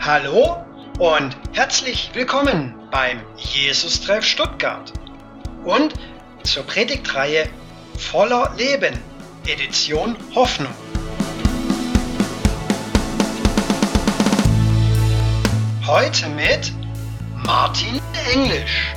Hallo 0.00 0.64
und 0.98 1.36
herzlich 1.52 2.10
willkommen 2.14 2.74
beim 2.90 3.20
Jesus-Treff 3.36 4.24
Stuttgart 4.24 4.92
und 5.64 5.94
zur 6.44 6.62
Predigtreihe 6.62 7.48
Voller 7.98 8.54
Leben, 8.56 8.96
Edition 9.46 10.16
Hoffnung. 10.34 10.72
Heute 15.86 16.28
mit 16.28 16.72
Martin 17.44 18.00
Englisch. 18.32 18.95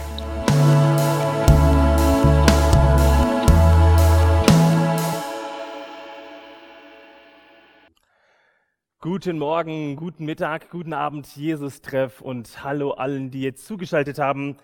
Guten 9.22 9.38
Morgen, 9.38 9.98
guten 9.98 10.23
Mittag, 10.23 10.70
guten 10.70 10.94
Abend, 10.94 11.28
Jesus-Treff 11.36 12.22
und 12.22 12.64
hallo 12.64 12.91
allen, 12.91 13.32
die 13.32 13.42
jetzt 13.42 13.66
zugeschaltet 13.66 14.18
haben. 14.18 14.55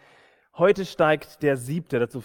Heute 0.57 0.85
steigt 0.85 1.43
der 1.43 1.57
siebte, 1.57 1.99
dazu, 1.99 2.23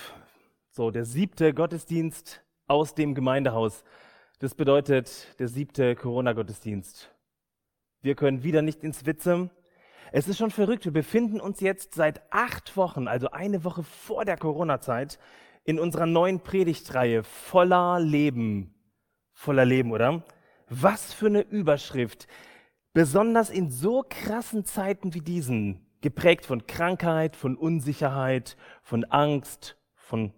so, 0.71 0.93
der 0.93 1.05
siebte 1.05 1.53
Gottesdienst 1.53 2.41
aus 2.69 2.95
dem 2.95 3.17
Gemeindehaus. 3.17 3.83
Das 4.39 4.55
bedeutet 4.55 5.41
der 5.41 5.49
siebte 5.49 5.97
Corona-Gottesdienst. 5.97 7.13
Wir 8.01 8.15
können 8.15 8.45
wieder 8.45 8.63
nicht 8.63 8.85
ins 8.85 9.07
Witze. 9.07 9.51
Es 10.13 10.29
ist 10.29 10.39
schon 10.39 10.53
verrückt. 10.53 10.85
Wir 10.85 10.93
befinden 10.93 11.41
uns 11.41 11.59
jetzt 11.59 11.95
seit 11.95 12.23
acht 12.33 12.77
Wochen, 12.77 13.09
also 13.09 13.33
eine 13.33 13.65
Woche 13.65 13.83
vor 13.83 14.25
der 14.25 14.37
Corona-Zeit, 14.37 15.19
in 15.65 15.81
unserer 15.81 16.07
neuen 16.07 16.39
Predigtreihe 16.39 17.25
voller 17.25 17.99
Leben. 17.99 18.73
Voller 19.33 19.65
Leben, 19.65 19.91
oder? 19.91 20.23
Was 20.71 21.13
für 21.13 21.27
eine 21.27 21.41
Überschrift. 21.41 22.29
Besonders 22.93 23.51
in 23.51 23.73
so 23.73 24.05
krassen 24.09 24.65
Zeiten 24.65 25.15
wie 25.15 25.21
diesen, 25.21 25.85
geprägt 26.01 26.47
von 26.47 26.67
Krankheit, 26.69 27.35
von 27.35 27.57
Unsicherheit, 27.57 28.57
von 28.83 29.05
Angst, 29.05 29.77
von 29.97 30.33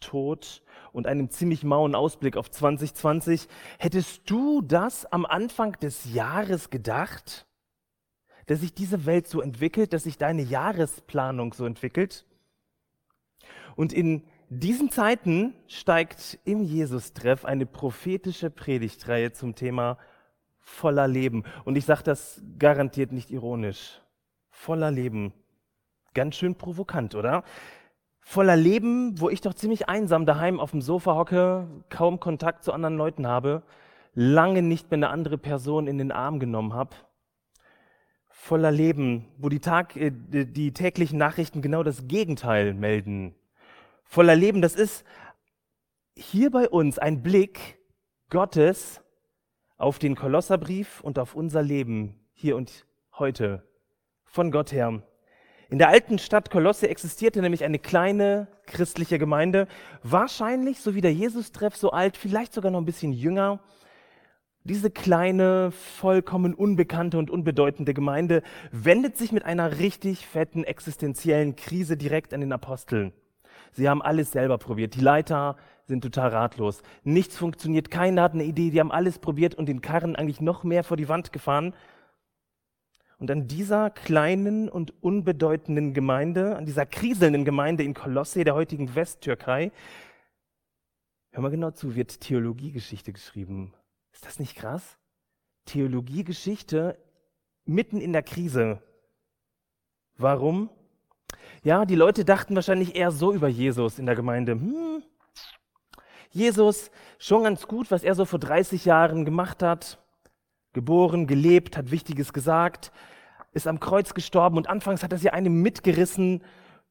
Tod 0.00 0.62
und 0.92 1.06
einem 1.06 1.28
ziemlich 1.28 1.64
mauen 1.64 1.94
Ausblick 1.94 2.38
auf 2.38 2.50
2020. 2.50 3.46
Hättest 3.78 4.22
du 4.30 4.62
das 4.62 5.04
am 5.04 5.26
Anfang 5.26 5.72
des 5.72 6.12
Jahres 6.14 6.70
gedacht? 6.70 7.46
Dass 8.46 8.60
sich 8.60 8.72
diese 8.72 9.04
Welt 9.04 9.28
so 9.28 9.42
entwickelt, 9.42 9.92
dass 9.92 10.04
sich 10.04 10.16
deine 10.16 10.42
Jahresplanung 10.42 11.52
so 11.52 11.66
entwickelt? 11.66 12.24
Und 13.76 13.92
in 13.92 14.24
diesen 14.48 14.90
Zeiten 14.90 15.54
steigt 15.66 16.38
im 16.44 16.62
Jesus-Treff 16.62 17.44
eine 17.44 17.66
prophetische 17.66 18.50
Predigtreihe 18.50 19.32
zum 19.32 19.54
Thema 19.54 19.98
voller 20.60 21.08
Leben. 21.08 21.44
Und 21.64 21.76
ich 21.76 21.84
sage 21.84 22.02
das 22.02 22.42
garantiert 22.58 23.12
nicht 23.12 23.30
ironisch. 23.30 24.00
Voller 24.50 24.90
Leben. 24.90 25.32
Ganz 26.14 26.36
schön 26.36 26.54
provokant, 26.54 27.14
oder? 27.14 27.44
Voller 28.20 28.56
Leben, 28.56 29.20
wo 29.20 29.28
ich 29.28 29.40
doch 29.40 29.54
ziemlich 29.54 29.88
einsam 29.88 30.24
daheim 30.26 30.60
auf 30.60 30.70
dem 30.70 30.80
Sofa 30.80 31.14
hocke, 31.14 31.66
kaum 31.90 32.20
Kontakt 32.20 32.64
zu 32.64 32.72
anderen 32.72 32.96
Leuten 32.96 33.26
habe, 33.26 33.62
lange 34.14 34.62
nicht 34.62 34.90
mehr 34.90 34.98
eine 34.98 35.10
andere 35.10 35.36
Person 35.36 35.86
in 35.86 35.98
den 35.98 36.12
Arm 36.12 36.38
genommen 36.38 36.72
habe. 36.72 36.96
Voller 38.28 38.70
Leben, 38.70 39.26
wo 39.38 39.48
die, 39.48 39.60
Tag, 39.60 39.96
äh, 39.96 40.10
die 40.12 40.72
täglichen 40.72 41.18
Nachrichten 41.18 41.60
genau 41.62 41.82
das 41.82 42.06
Gegenteil 42.08 42.74
melden 42.74 43.34
voller 44.04 44.36
Leben, 44.36 44.62
das 44.62 44.74
ist 44.74 45.04
hier 46.16 46.50
bei 46.50 46.68
uns 46.68 46.98
ein 46.98 47.22
Blick 47.22 47.78
Gottes 48.30 49.00
auf 49.76 49.98
den 49.98 50.14
Kolosserbrief 50.14 51.00
und 51.00 51.18
auf 51.18 51.34
unser 51.34 51.62
Leben 51.62 52.20
hier 52.32 52.56
und 52.56 52.86
heute 53.18 53.66
von 54.24 54.50
Gott 54.50 54.72
her. 54.72 55.02
In 55.70 55.78
der 55.78 55.88
alten 55.88 56.18
Stadt 56.18 56.50
Kolosse 56.50 56.88
existierte 56.88 57.40
nämlich 57.40 57.64
eine 57.64 57.78
kleine 57.78 58.48
christliche 58.66 59.18
Gemeinde, 59.18 59.66
wahrscheinlich 60.02 60.80
so 60.80 60.94
wie 60.94 61.00
der 61.00 61.12
Jesus-Treff 61.12 61.76
so 61.76 61.90
alt, 61.90 62.16
vielleicht 62.16 62.52
sogar 62.52 62.70
noch 62.70 62.80
ein 62.80 62.84
bisschen 62.84 63.12
jünger. 63.12 63.60
Diese 64.62 64.90
kleine, 64.90 65.72
vollkommen 65.72 66.54
unbekannte 66.54 67.18
und 67.18 67.30
unbedeutende 67.30 67.92
Gemeinde 67.92 68.42
wendet 68.72 69.16
sich 69.16 69.32
mit 69.32 69.44
einer 69.44 69.78
richtig 69.78 70.26
fetten 70.26 70.64
existenziellen 70.64 71.56
Krise 71.56 71.96
direkt 71.96 72.32
an 72.32 72.40
den 72.40 72.52
Aposteln. 72.52 73.12
Sie 73.74 73.88
haben 73.88 74.02
alles 74.02 74.32
selber 74.32 74.56
probiert. 74.58 74.94
Die 74.94 75.00
Leiter 75.00 75.56
sind 75.86 76.00
total 76.02 76.30
ratlos. 76.30 76.82
Nichts 77.02 77.36
funktioniert, 77.36 77.90
keiner 77.90 78.22
hat 78.22 78.32
eine 78.32 78.44
Idee. 78.44 78.70
Die 78.70 78.80
haben 78.80 78.92
alles 78.92 79.18
probiert 79.18 79.54
und 79.54 79.66
den 79.66 79.80
Karren 79.80 80.16
eigentlich 80.16 80.40
noch 80.40 80.64
mehr 80.64 80.84
vor 80.84 80.96
die 80.96 81.08
Wand 81.08 81.32
gefahren. 81.32 81.74
Und 83.18 83.30
an 83.30 83.48
dieser 83.48 83.90
kleinen 83.90 84.68
und 84.68 85.02
unbedeutenden 85.02 85.92
Gemeinde, 85.92 86.56
an 86.56 86.66
dieser 86.66 86.86
kriselnden 86.86 87.44
Gemeinde 87.44 87.82
in 87.82 87.94
Kolosse, 87.94 88.44
der 88.44 88.54
heutigen 88.54 88.94
Westtürkei, 88.94 89.72
hör 91.30 91.42
mal 91.42 91.50
genau 91.50 91.70
zu, 91.70 91.94
wird 91.94 92.20
Theologiegeschichte 92.20 93.12
geschrieben. 93.12 93.74
Ist 94.12 94.24
das 94.24 94.38
nicht 94.38 94.56
krass? 94.56 94.98
Theologiegeschichte 95.66 96.98
mitten 97.64 98.00
in 98.00 98.12
der 98.12 98.22
Krise. 98.22 98.82
Warum? 100.16 100.70
Ja, 101.64 101.86
die 101.86 101.94
Leute 101.94 102.26
dachten 102.26 102.54
wahrscheinlich 102.54 102.94
eher 102.94 103.10
so 103.10 103.32
über 103.32 103.48
Jesus 103.48 103.98
in 103.98 104.04
der 104.04 104.14
Gemeinde. 104.14 104.52
Hm, 104.52 105.02
Jesus, 106.28 106.90
schon 107.18 107.44
ganz 107.44 107.66
gut, 107.66 107.90
was 107.90 108.04
er 108.04 108.14
so 108.14 108.26
vor 108.26 108.38
30 108.38 108.84
Jahren 108.84 109.24
gemacht 109.24 109.62
hat. 109.62 109.98
Geboren, 110.74 111.26
gelebt, 111.26 111.78
hat 111.78 111.90
Wichtiges 111.90 112.34
gesagt, 112.34 112.92
ist 113.52 113.66
am 113.66 113.80
Kreuz 113.80 114.12
gestorben 114.12 114.58
und 114.58 114.68
anfangs 114.68 115.02
hat 115.02 115.12
er 115.12 115.18
sie 115.18 115.30
einem 115.30 115.62
mitgerissen. 115.62 116.42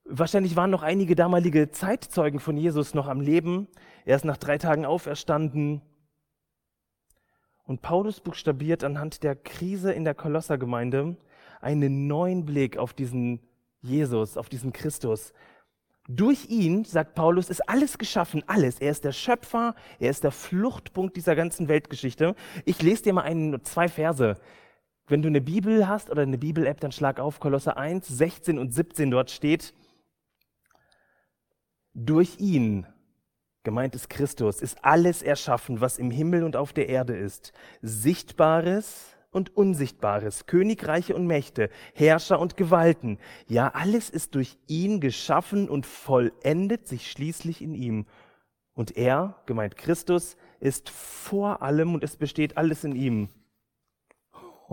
Wahrscheinlich 0.06 0.56
waren 0.56 0.72
noch 0.72 0.82
einige 0.82 1.14
damalige 1.14 1.70
Zeitzeugen 1.70 2.40
von 2.40 2.58
Jesus 2.58 2.96
noch 2.96 3.08
am 3.08 3.22
Leben. 3.22 3.68
Er 4.06 4.16
ist 4.16 4.26
nach 4.26 4.38
drei 4.38 4.58
Tagen 4.58 4.86
auferstanden. 4.86 5.84
Und 7.66 7.84
Paulus 7.84 8.22
buchstabiert 8.22 8.84
anhand 8.84 9.22
der 9.22 9.36
Krise 9.36 9.94
in 9.94 10.04
der 10.04 10.16
Kolossergemeinde 10.16 11.16
einen 11.62 12.08
neuen 12.08 12.44
Blick 12.46 12.78
auf 12.78 12.94
diesen 12.94 13.40
Jesus, 13.84 14.38
auf 14.38 14.50
diesen 14.50 14.74
Christus. 14.74 15.34
Durch 16.08 16.50
ihn, 16.50 16.84
sagt 16.84 17.16
Paulus, 17.16 17.50
ist 17.50 17.70
alles 17.70 17.98
geschaffen, 17.98 18.44
alles. 18.48 18.80
Er 18.80 18.92
ist 18.92 19.06
der 19.06 19.12
Schöpfer, 19.12 19.76
er 20.00 20.10
ist 20.10 20.24
der 20.24 20.32
Fluchtpunkt 20.32 21.16
dieser 21.16 21.36
ganzen 21.36 21.68
Weltgeschichte. 21.68 22.36
Ich 22.66 22.82
lese 22.82 23.04
dir 23.04 23.14
mal 23.14 23.22
einen, 23.22 23.64
zwei 23.64 23.88
Verse. 23.88 24.38
Wenn 25.08 25.22
du 25.22 25.28
eine 25.28 25.42
Bibel 25.42 25.88
hast 25.88 26.10
oder 26.10 26.24
eine 26.24 26.38
Bibel-App, 26.38 26.80
dann 26.80 26.92
schlag 26.92 27.20
auf 27.20 27.40
Kolosse 27.40 27.78
1, 27.78 28.08
16 28.08 28.58
und 28.58 28.74
17. 28.74 29.12
Dort 29.12 29.32
steht, 29.32 29.74
durch 31.94 32.40
ihn, 32.40 32.88
gemeint 33.64 33.96
ist 33.96 34.10
Christus, 34.10 34.62
ist 34.62 34.84
alles 34.84 35.22
erschaffen, 35.22 35.80
was 35.80 35.98
im 35.98 36.10
Himmel 36.10 36.44
und 36.44 36.56
auf 36.56 36.74
der 36.74 36.90
Erde 36.90 37.16
ist. 37.16 37.54
Sichtbares 37.82 39.13
und 39.34 39.56
Unsichtbares, 39.58 40.46
Königreiche 40.46 41.16
und 41.16 41.28
Mächte, 41.28 41.70
Herrscher 41.94 42.40
und 42.40 42.58
Gewalten. 42.58 43.18
Ja, 43.48 43.70
alles 43.70 44.10
ist 44.10 44.36
durch 44.36 44.58
ihn 44.68 45.00
geschaffen 45.00 45.70
und 45.70 45.86
vollendet 45.86 46.88
sich 46.88 47.10
schließlich 47.12 47.62
in 47.62 47.76
ihm. 47.76 48.06
Und 48.74 48.98
er, 48.98 49.42
gemeint 49.46 49.78
Christus, 49.78 50.38
ist 50.60 50.90
vor 50.90 51.62
allem 51.62 51.94
und 51.94 52.04
es 52.04 52.16
besteht 52.16 52.58
alles 52.58 52.84
in 52.84 52.96
ihm. 52.96 53.30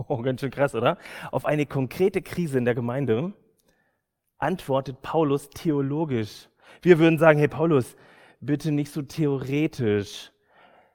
Oh, 0.07 0.21
ganz 0.21 0.41
schön 0.41 0.49
krass, 0.49 0.73
oder? 0.73 0.97
Auf 1.31 1.45
eine 1.45 1.67
konkrete 1.67 2.23
Krise 2.23 2.57
in 2.57 2.65
der 2.65 2.73
Gemeinde 2.73 3.33
antwortet 4.39 5.01
Paulus 5.01 5.49
theologisch. 5.49 6.49
Wir 6.81 6.97
würden 6.97 7.19
sagen, 7.19 7.37
hey 7.37 7.49
Paulus, 7.49 7.95
bitte 8.39 8.71
nicht 8.71 8.91
so 8.91 9.01
theoretisch, 9.03 10.31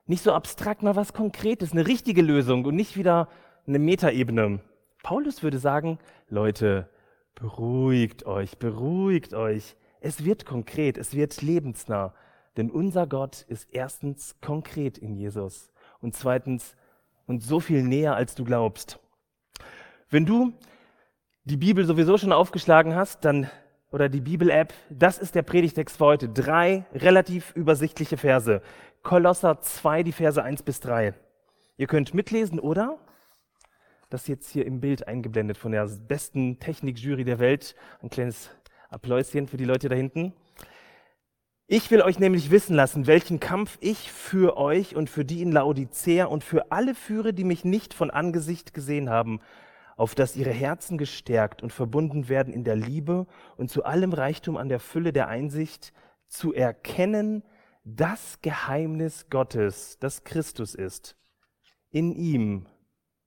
nicht 0.06 0.22
so 0.22 0.32
abstrakt, 0.32 0.82
mal 0.82 0.96
was 0.96 1.12
Konkretes, 1.12 1.72
eine 1.72 1.86
richtige 1.86 2.22
Lösung 2.22 2.64
und 2.64 2.74
nicht 2.74 2.96
wieder 2.96 3.28
eine 3.66 3.78
Metaebene. 3.78 4.60
Paulus 5.02 5.42
würde 5.42 5.58
sagen, 5.58 5.98
Leute, 6.28 6.88
beruhigt 7.34 8.26
euch, 8.26 8.58
beruhigt 8.58 9.34
euch. 9.34 9.76
Es 10.00 10.24
wird 10.24 10.46
konkret, 10.46 10.98
es 10.98 11.14
wird 11.14 11.42
lebensnah. 11.42 12.14
Denn 12.56 12.70
unser 12.70 13.06
Gott 13.06 13.42
ist 13.48 13.68
erstens 13.72 14.36
konkret 14.40 14.98
in 14.98 15.14
Jesus 15.14 15.70
und 16.00 16.14
zweitens 16.14 16.74
und 17.26 17.42
so 17.42 17.60
viel 17.60 17.82
näher, 17.82 18.16
als 18.16 18.34
du 18.34 18.44
glaubst. 18.44 18.98
Wenn 20.08 20.24
du 20.24 20.52
die 21.44 21.56
Bibel 21.56 21.84
sowieso 21.84 22.16
schon 22.16 22.32
aufgeschlagen 22.32 22.94
hast, 22.94 23.24
dann 23.24 23.50
oder 23.92 24.08
die 24.08 24.20
Bibel-App, 24.20 24.72
das 24.90 25.18
ist 25.18 25.34
der 25.34 25.42
Predigtext 25.42 25.96
für 25.96 26.04
heute. 26.04 26.28
Drei 26.28 26.84
relativ 26.92 27.54
übersichtliche 27.54 28.16
Verse. 28.16 28.60
Kolosser 29.02 29.60
2, 29.60 30.02
die 30.02 30.12
Verse 30.12 30.42
1 30.42 30.62
bis 30.62 30.80
3. 30.80 31.14
Ihr 31.76 31.86
könnt 31.86 32.14
mitlesen, 32.14 32.58
oder? 32.58 32.98
Das 34.08 34.26
jetzt 34.28 34.50
hier 34.50 34.66
im 34.66 34.80
Bild 34.80 35.08
eingeblendet 35.08 35.58
von 35.58 35.72
der 35.72 35.86
besten 35.86 36.58
Technikjury 36.60 37.24
der 37.24 37.38
Welt. 37.38 37.74
Ein 38.00 38.10
kleines 38.10 38.50
Appläuschen 38.88 39.48
für 39.48 39.56
die 39.56 39.64
Leute 39.64 39.88
da 39.88 39.94
hinten. 39.94 40.32
Ich 41.68 41.90
will 41.90 42.00
euch 42.02 42.20
nämlich 42.20 42.52
wissen 42.52 42.76
lassen, 42.76 43.08
welchen 43.08 43.40
Kampf 43.40 43.76
ich 43.80 44.12
für 44.12 44.56
euch 44.56 44.94
und 44.94 45.10
für 45.10 45.24
die 45.24 45.42
in 45.42 45.50
Laodicea 45.50 46.26
und 46.26 46.44
für 46.44 46.70
alle 46.70 46.94
führe, 46.94 47.34
die 47.34 47.42
mich 47.42 47.64
nicht 47.64 47.92
von 47.92 48.12
Angesicht 48.12 48.72
gesehen 48.72 49.10
haben, 49.10 49.40
auf 49.96 50.14
dass 50.14 50.36
ihre 50.36 50.52
Herzen 50.52 50.96
gestärkt 50.96 51.64
und 51.64 51.72
verbunden 51.72 52.28
werden 52.28 52.52
in 52.52 52.62
der 52.62 52.76
Liebe 52.76 53.26
und 53.56 53.68
zu 53.68 53.84
allem 53.84 54.12
Reichtum 54.12 54.56
an 54.56 54.68
der 54.68 54.78
Fülle 54.78 55.12
der 55.12 55.26
Einsicht, 55.26 55.92
zu 56.28 56.54
erkennen 56.54 57.42
das 57.82 58.40
Geheimnis 58.42 59.28
Gottes, 59.28 59.96
das 59.98 60.22
Christus 60.22 60.74
ist. 60.74 61.16
In 61.90 62.12
ihm, 62.12 62.66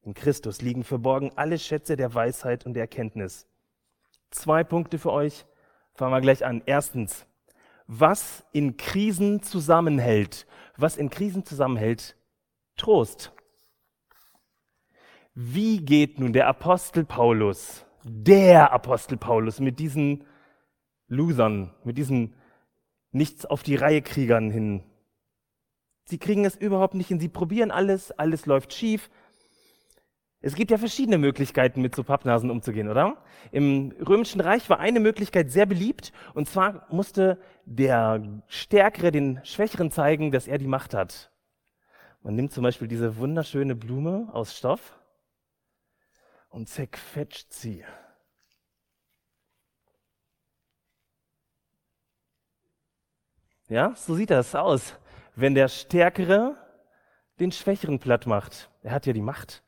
in 0.01 0.13
Christus, 0.13 0.62
liegen 0.62 0.84
verborgen 0.84 1.31
alle 1.36 1.60
Schätze 1.60 1.96
der 1.96 2.13
Weisheit 2.13 2.66
und 2.66 2.74
der 2.74 2.84
Erkenntnis. 2.84 3.48
Zwei 4.31 4.63
Punkte 4.63 5.00
für 5.00 5.12
euch. 5.12 5.46
Fangen 5.94 6.13
wir 6.13 6.22
gleich 6.22 6.46
an. 6.46 6.62
Erstens, 6.66 7.25
was 7.88 8.46
in 8.54 8.78
Krisen 8.78 9.42
zusammenhält. 9.42 10.46
Was 10.78 10.96
in 10.96 11.10
Krisen 11.10 11.44
zusammenhält? 11.44 12.16
Trost. 12.78 13.34
Wie 15.34 15.84
geht 15.84 16.19
nun 16.19 16.34
der 16.34 16.48
Apostel 16.48 17.04
Paulus, 17.04 17.86
der 18.04 18.72
Apostel 18.72 19.18
Paulus, 19.18 19.60
mit 19.60 19.80
diesen 19.80 20.25
Losern, 21.07 21.74
mit 21.84 21.98
diesen 21.98 22.36
nichts 23.12 23.46
auf 23.46 23.63
die 23.63 23.75
Reihe 23.75 24.01
Kriegern 24.01 24.51
hin? 24.51 24.84
Sie 26.06 26.18
kriegen 26.18 26.46
es 26.46 26.56
überhaupt 26.56 26.94
nicht 26.94 27.07
hin. 27.07 27.19
Sie 27.19 27.30
probieren 27.30 27.72
alles, 27.72 28.12
alles 28.12 28.46
läuft 28.46 28.74
schief. 28.74 29.10
Es 30.41 30.56
gibt 30.56 30.71
ja 30.71 30.77
verschiedene 30.77 31.18
Möglichkeiten, 31.18 31.81
mit 31.81 31.94
so 31.94 32.03
Pappnasen 32.03 32.50
umzugehen, 32.50 32.88
oder? 32.88 33.18
Im 33.51 33.94
Römischen 34.07 34.39
Reich 34.39 34.69
war 34.69 34.80
eine 34.80 35.01
Möglichkeit 35.01 35.51
sehr 35.51 35.65
beliebt, 35.65 36.13
und 36.33 36.47
zwar 36.47 36.88
musste 36.89 37.41
der 37.65 38.41
Stärkere 38.47 39.12
den 39.12 39.41
Schwächeren 39.44 39.91
zeigen, 39.91 40.31
dass 40.31 40.47
er 40.47 40.57
die 40.57 40.68
Macht 40.68 40.94
hat. 40.94 41.31
Man 42.21 42.36
nimmt 42.36 42.53
zum 42.53 42.63
Beispiel 42.63 42.88
diese 42.88 43.18
wunderschöne 43.18 43.75
Blume 43.75 44.30
aus 44.31 44.57
Stoff 44.57 44.97
und 46.50 46.69
zerquetscht 46.69 47.51
sie. 47.51 47.83
Ja, 53.68 53.94
so 53.95 54.15
sieht 54.15 54.31
das 54.31 54.56
aus, 54.56 54.95
wenn 55.36 55.53
der 55.53 55.68
Stärkere 55.68 56.57
den 57.39 57.51
Schwächeren 57.51 58.00
platt 58.00 58.25
macht. 58.25 58.69
Er 58.81 58.91
hat 58.91 59.06
ja 59.06 59.13
die 59.13 59.21
Macht. 59.21 59.63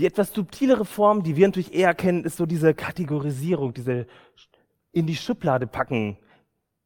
Die 0.00 0.06
etwas 0.06 0.32
subtilere 0.32 0.86
Form, 0.86 1.22
die 1.22 1.36
wir 1.36 1.46
natürlich 1.46 1.74
eher 1.74 1.92
kennen, 1.92 2.24
ist 2.24 2.38
so 2.38 2.46
diese 2.46 2.72
Kategorisierung, 2.72 3.74
diese 3.74 4.06
in 4.92 5.06
die 5.06 5.14
Schublade 5.14 5.66
packen 5.66 6.16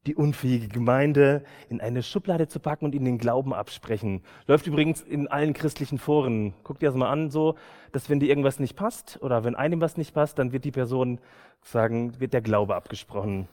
die 0.05 0.15
unfähige 0.15 0.67
Gemeinde 0.67 1.45
in 1.69 1.79
eine 1.79 2.03
Schublade 2.03 2.49
zu 2.49 2.59
packen 2.59 2.83
und 2.83 2.93
ihnen 2.93 3.05
den 3.05 3.17
Glauben 3.17 3.53
absprechen. 3.53 4.21
Läuft 4.47 4.67
übrigens 4.67 5.01
in 5.01 5.29
allen 5.29 5.53
christlichen 5.53 5.97
Foren. 5.97 6.53
Guckt 6.65 6.81
dir 6.81 6.87
das 6.87 6.95
mal 6.95 7.09
an, 7.09 7.31
so, 7.31 7.55
dass 7.93 8.09
wenn 8.09 8.19
dir 8.19 8.27
irgendwas 8.27 8.59
nicht 8.59 8.75
passt 8.75 9.17
oder 9.21 9.45
wenn 9.45 9.55
einem 9.55 9.79
was 9.79 9.95
nicht 9.95 10.13
passt, 10.13 10.37
dann 10.37 10.51
wird 10.51 10.65
die 10.65 10.71
Person 10.71 11.21
sagen, 11.61 12.19
wird 12.19 12.33
der 12.33 12.41
Glaube 12.41 12.75
abgesprochen. 12.75 13.47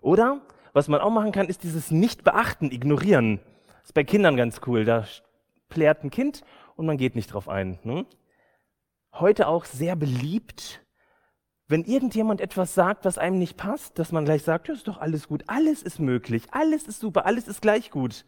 Oder, 0.00 0.40
was 0.72 0.86
man 0.86 1.00
auch 1.00 1.10
machen 1.10 1.32
kann, 1.32 1.48
ist 1.48 1.64
dieses 1.64 1.90
Nicht-Beachten, 1.90 2.70
Ignorieren. 2.70 3.40
Das 3.80 3.86
ist 3.86 3.94
bei 3.94 4.04
Kindern 4.04 4.36
ganz 4.36 4.60
cool. 4.68 4.84
Da 4.84 5.04
plärt 5.68 6.04
ein 6.04 6.10
Kind 6.10 6.44
und 6.76 6.86
man 6.86 6.96
geht 6.96 7.14
nicht 7.14 7.32
drauf 7.32 7.48
ein. 7.48 7.78
Ne? 7.82 8.06
Heute 9.12 9.48
auch 9.48 9.64
sehr 9.64 9.96
beliebt 9.96 10.84
wenn 11.66 11.84
irgendjemand 11.84 12.40
etwas 12.40 12.74
sagt, 12.74 13.04
was 13.04 13.16
einem 13.16 13.38
nicht 13.38 13.56
passt, 13.56 13.98
dass 13.98 14.12
man 14.12 14.24
gleich 14.24 14.42
sagt, 14.42 14.68
das 14.68 14.78
ist 14.78 14.88
doch 14.88 14.98
alles 14.98 15.28
gut, 15.28 15.44
alles 15.46 15.82
ist 15.82 15.98
möglich, 15.98 16.44
alles 16.50 16.86
ist 16.86 17.00
super, 17.00 17.24
alles 17.24 17.48
ist 17.48 17.62
gleich 17.62 17.90
gut. 17.90 18.26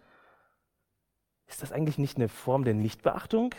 Ist 1.46 1.62
das 1.62 1.70
eigentlich 1.70 1.98
nicht 1.98 2.16
eine 2.16 2.28
Form 2.28 2.64
der 2.64 2.74
Nichtbeachtung? 2.74 3.54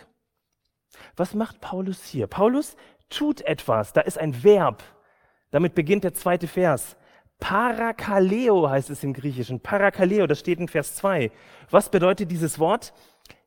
Was 1.16 1.36
macht 1.36 1.62
Paulus 1.62 2.04
hier? 2.06 2.28
Paulus 2.28 2.75
tut 3.10 3.42
etwas, 3.42 3.94
da 3.94 4.01
ist 4.01 4.18
ein 4.18 4.44
Verb. 4.44 4.83
Damit 5.51 5.75
beginnt 5.75 6.04
der 6.04 6.13
zweite 6.13 6.48
Vers. 6.48 6.98
Parakaleo 7.40 8.68
heißt 8.68 8.90
es 8.90 9.04
im 9.04 9.13
Griechischen. 9.13 9.60
Parakaleo, 9.60 10.25
das 10.25 10.40
steht 10.40 10.60
in 10.60 10.68
Vers 10.68 10.95
2. 10.95 11.31
Was 11.69 11.92
bedeutet 11.92 12.31
dieses 12.31 12.57
Wort? 12.57 12.94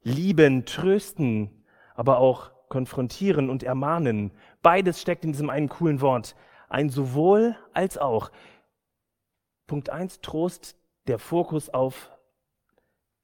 Lieben, 0.03 0.65
trösten, 0.65 1.51
aber 1.95 2.19
auch 2.19 2.51
konfrontieren 2.69 3.51
und 3.51 3.63
ermahnen. 3.63 4.31
Beides 4.63 5.01
steckt 5.01 5.25
in 5.25 5.33
diesem 5.33 5.51
einen 5.51 5.69
coolen 5.69 6.01
Wort. 6.01 6.35
Ein 6.69 6.89
sowohl 6.89 7.57
als 7.75 7.99
auch. 7.99 8.31
Punkt 9.67 9.91
eins 9.91 10.21
Trost, 10.21 10.77
der 11.07 11.19
Fokus 11.19 11.69
auf 11.69 12.11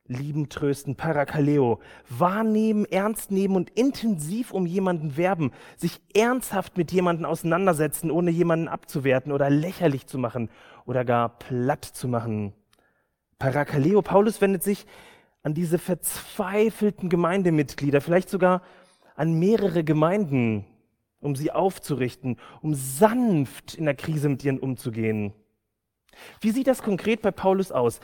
lieben, 0.08 0.48
trösten, 0.48 0.96
Parakaleo, 0.96 1.80
wahrnehmen, 2.08 2.84
ernst 2.84 3.30
nehmen 3.30 3.56
und 3.56 3.70
intensiv 3.70 4.52
um 4.52 4.66
jemanden 4.66 5.16
werben, 5.16 5.52
sich 5.76 6.00
ernsthaft 6.14 6.76
mit 6.76 6.92
jemanden 6.92 7.24
auseinandersetzen, 7.24 8.10
ohne 8.10 8.30
jemanden 8.30 8.68
abzuwerten 8.68 9.32
oder 9.32 9.50
lächerlich 9.50 10.06
zu 10.06 10.18
machen 10.18 10.50
oder 10.84 11.04
gar 11.04 11.38
platt 11.38 11.84
zu 11.84 12.08
machen. 12.08 12.52
Parakaleo, 13.38 14.02
Paulus 14.02 14.40
wendet 14.40 14.62
sich 14.62 14.86
an 15.46 15.54
diese 15.54 15.78
verzweifelten 15.78 17.08
Gemeindemitglieder, 17.08 18.00
vielleicht 18.00 18.28
sogar 18.28 18.62
an 19.14 19.38
mehrere 19.38 19.84
Gemeinden, 19.84 20.66
um 21.20 21.36
sie 21.36 21.52
aufzurichten, 21.52 22.36
um 22.62 22.74
sanft 22.74 23.74
in 23.74 23.84
der 23.84 23.94
Krise 23.94 24.28
mit 24.28 24.44
ihnen 24.44 24.58
umzugehen. 24.58 25.32
Wie 26.40 26.50
sieht 26.50 26.66
das 26.66 26.82
konkret 26.82 27.22
bei 27.22 27.30
Paulus 27.30 27.70
aus? 27.70 28.00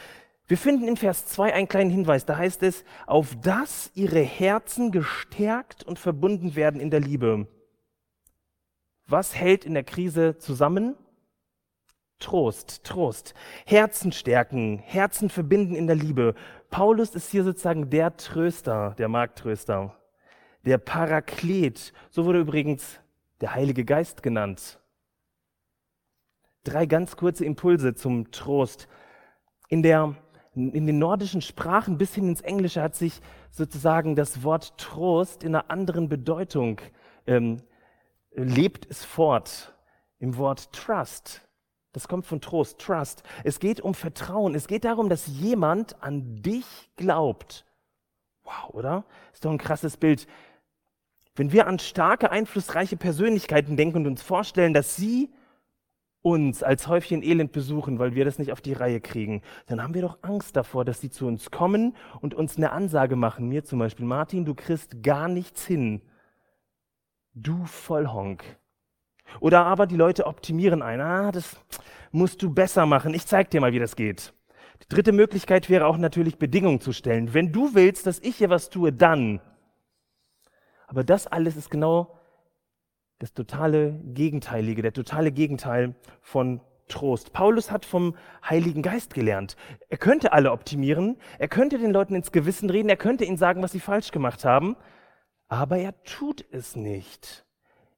Wir 0.46 0.56
finden 0.56 0.86
in 0.86 0.96
Vers 0.96 1.26
2 1.26 1.52
einen 1.52 1.66
kleinen 1.66 1.90
Hinweis. 1.90 2.24
Da 2.26 2.36
heißt 2.36 2.62
es, 2.62 2.84
auf 3.08 3.34
dass 3.40 3.90
ihre 3.96 4.20
Herzen 4.20 4.92
gestärkt 4.92 5.82
und 5.82 5.98
verbunden 5.98 6.54
werden 6.54 6.80
in 6.80 6.90
der 6.90 7.00
Liebe. 7.00 7.48
Was 9.08 9.34
hält 9.34 9.64
in 9.64 9.74
der 9.74 9.82
Krise 9.82 10.38
zusammen? 10.38 10.94
Trost, 12.20 12.84
Trost. 12.84 13.34
Herzen 13.66 14.12
stärken, 14.12 14.78
Herzen 14.78 15.28
verbinden 15.28 15.74
in 15.74 15.88
der 15.88 15.96
Liebe. 15.96 16.36
Paulus 16.72 17.14
ist 17.14 17.30
hier 17.30 17.44
sozusagen 17.44 17.90
der 17.90 18.16
Tröster, 18.16 18.94
der 18.98 19.08
Markttröster 19.08 19.94
der 20.64 20.78
Paraklet, 20.78 21.92
so 22.10 22.24
wurde 22.24 22.40
übrigens 22.40 23.00
der 23.40 23.54
Heilige 23.54 23.84
Geist 23.84 24.22
genannt. 24.22 24.80
Drei 26.64 26.86
ganz 26.86 27.16
kurze 27.16 27.44
Impulse 27.44 27.94
zum 27.94 28.30
Trost. 28.30 28.88
In, 29.68 29.82
der, 29.82 30.14
in 30.54 30.86
den 30.86 30.98
nordischen 30.98 31.42
Sprachen 31.42 31.98
bis 31.98 32.14
hin 32.14 32.28
ins 32.28 32.40
Englische 32.40 32.80
hat 32.80 32.94
sich 32.94 33.20
sozusagen 33.50 34.14
das 34.14 34.44
Wort 34.44 34.78
Trost 34.78 35.42
in 35.42 35.54
einer 35.54 35.70
anderen 35.70 36.08
Bedeutung 36.08 36.80
ähm, 37.26 37.62
lebt 38.30 38.86
es 38.88 39.04
fort. 39.04 39.74
Im 40.20 40.36
Wort 40.36 40.72
Trust. 40.72 41.42
Das 41.92 42.08
kommt 42.08 42.26
von 42.26 42.40
Trost, 42.40 42.78
Trust. 42.78 43.22
Es 43.44 43.60
geht 43.60 43.80
um 43.80 43.94
Vertrauen. 43.94 44.54
Es 44.54 44.66
geht 44.66 44.84
darum, 44.84 45.08
dass 45.08 45.26
jemand 45.26 46.02
an 46.02 46.42
dich 46.42 46.66
glaubt. 46.96 47.66
Wow, 48.44 48.70
oder? 48.70 49.04
Ist 49.32 49.44
doch 49.44 49.50
ein 49.50 49.58
krasses 49.58 49.96
Bild. 49.96 50.26
Wenn 51.34 51.52
wir 51.52 51.66
an 51.66 51.78
starke, 51.78 52.30
einflussreiche 52.30 52.96
Persönlichkeiten 52.96 53.76
denken 53.76 53.98
und 53.98 54.06
uns 54.06 54.22
vorstellen, 54.22 54.74
dass 54.74 54.96
sie 54.96 55.30
uns 56.22 56.62
als 56.62 56.86
Häufchen 56.86 57.22
Elend 57.22 57.52
besuchen, 57.52 57.98
weil 57.98 58.14
wir 58.14 58.24
das 58.24 58.38
nicht 58.38 58.52
auf 58.52 58.60
die 58.60 58.74
Reihe 58.74 59.00
kriegen, 59.00 59.42
dann 59.66 59.82
haben 59.82 59.94
wir 59.94 60.02
doch 60.02 60.18
Angst 60.22 60.56
davor, 60.56 60.84
dass 60.84 61.00
sie 61.00 61.10
zu 61.10 61.26
uns 61.26 61.50
kommen 61.50 61.96
und 62.20 62.34
uns 62.34 62.56
eine 62.56 62.70
Ansage 62.70 63.16
machen. 63.16 63.48
Mir 63.48 63.64
zum 63.64 63.80
Beispiel, 63.80 64.06
Martin, 64.06 64.44
du 64.44 64.54
kriegst 64.54 65.02
gar 65.02 65.28
nichts 65.28 65.66
hin. 65.66 66.00
Du 67.34 67.64
Vollhonk. 67.64 68.44
Oder 69.40 69.64
aber 69.64 69.86
die 69.86 69.96
Leute 69.96 70.26
optimieren 70.26 70.82
ein. 70.82 71.00
Ah, 71.00 71.32
das 71.32 71.56
musst 72.10 72.42
du 72.42 72.52
besser 72.52 72.86
machen. 72.86 73.14
Ich 73.14 73.26
zeig 73.26 73.50
dir 73.50 73.60
mal, 73.60 73.72
wie 73.72 73.78
das 73.78 73.96
geht. 73.96 74.32
Die 74.82 74.88
dritte 74.94 75.12
Möglichkeit 75.12 75.70
wäre 75.70 75.86
auch 75.86 75.96
natürlich 75.96 76.38
Bedingungen 76.38 76.80
zu 76.80 76.92
stellen. 76.92 77.34
Wenn 77.34 77.52
du 77.52 77.74
willst, 77.74 78.06
dass 78.06 78.18
ich 78.18 78.36
hier 78.36 78.50
was 78.50 78.70
tue, 78.70 78.92
dann. 78.92 79.40
Aber 80.86 81.04
das 81.04 81.26
alles 81.26 81.56
ist 81.56 81.70
genau 81.70 82.18
das 83.18 83.32
totale 83.32 84.00
Gegenteilige, 84.04 84.82
der 84.82 84.92
totale 84.92 85.30
Gegenteil 85.30 85.94
von 86.20 86.60
Trost. 86.88 87.32
Paulus 87.32 87.70
hat 87.70 87.86
vom 87.86 88.16
Heiligen 88.48 88.82
Geist 88.82 89.14
gelernt. 89.14 89.56
Er 89.88 89.96
könnte 89.96 90.32
alle 90.32 90.52
optimieren, 90.52 91.16
er 91.38 91.48
könnte 91.48 91.78
den 91.78 91.92
Leuten 91.92 92.14
ins 92.14 92.32
Gewissen 92.32 92.68
reden, 92.68 92.88
er 92.88 92.96
könnte 92.96 93.24
ihnen 93.24 93.36
sagen, 93.36 93.62
was 93.62 93.72
sie 93.72 93.80
falsch 93.80 94.10
gemacht 94.10 94.44
haben, 94.44 94.76
aber 95.48 95.78
er 95.78 96.02
tut 96.02 96.44
es 96.50 96.76
nicht. 96.76 97.41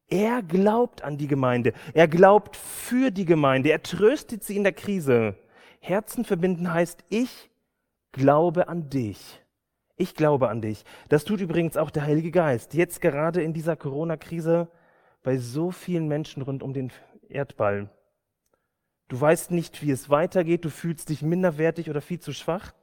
Er 0.07 0.43
glaubt 0.43 1.03
an 1.03 1.17
die 1.17 1.27
Gemeinde, 1.27 1.73
er 1.93 2.07
glaubt 2.07 2.55
für 2.55 3.09
die 3.11 3.25
Gemeinde, 3.25 3.71
er 3.71 3.81
tröstet 3.81 4.43
sie 4.43 4.55
in 4.55 4.63
der 4.63 4.73
Krise. 4.73 5.35
Herzen 5.79 6.25
verbinden 6.25 6.71
heißt, 6.71 7.03
ich 7.09 7.49
glaube 8.11 8.67
an 8.67 8.89
dich. 8.89 9.41
Ich 9.97 10.13
glaube 10.13 10.49
an 10.49 10.61
dich. 10.61 10.83
Das 11.09 11.23
tut 11.23 11.41
übrigens 11.41 11.77
auch 11.77 11.89
der 11.89 12.03
Heilige 12.03 12.31
Geist. 12.31 12.73
Jetzt 12.73 13.01
gerade 13.01 13.41
in 13.41 13.53
dieser 13.53 13.75
Corona-Krise 13.75 14.67
bei 15.23 15.37
so 15.37 15.71
vielen 15.71 16.07
Menschen 16.07 16.41
rund 16.41 16.61
um 16.61 16.73
den 16.73 16.91
Erdball. 17.29 17.89
Du 19.07 19.19
weißt 19.19 19.51
nicht, 19.51 19.81
wie 19.81 19.91
es 19.91 20.09
weitergeht, 20.09 20.65
du 20.65 20.69
fühlst 20.69 21.09
dich 21.09 21.21
minderwertig 21.21 21.89
oder 21.89 22.01
viel 22.01 22.19
zu 22.19 22.33
schwach. 22.33 22.73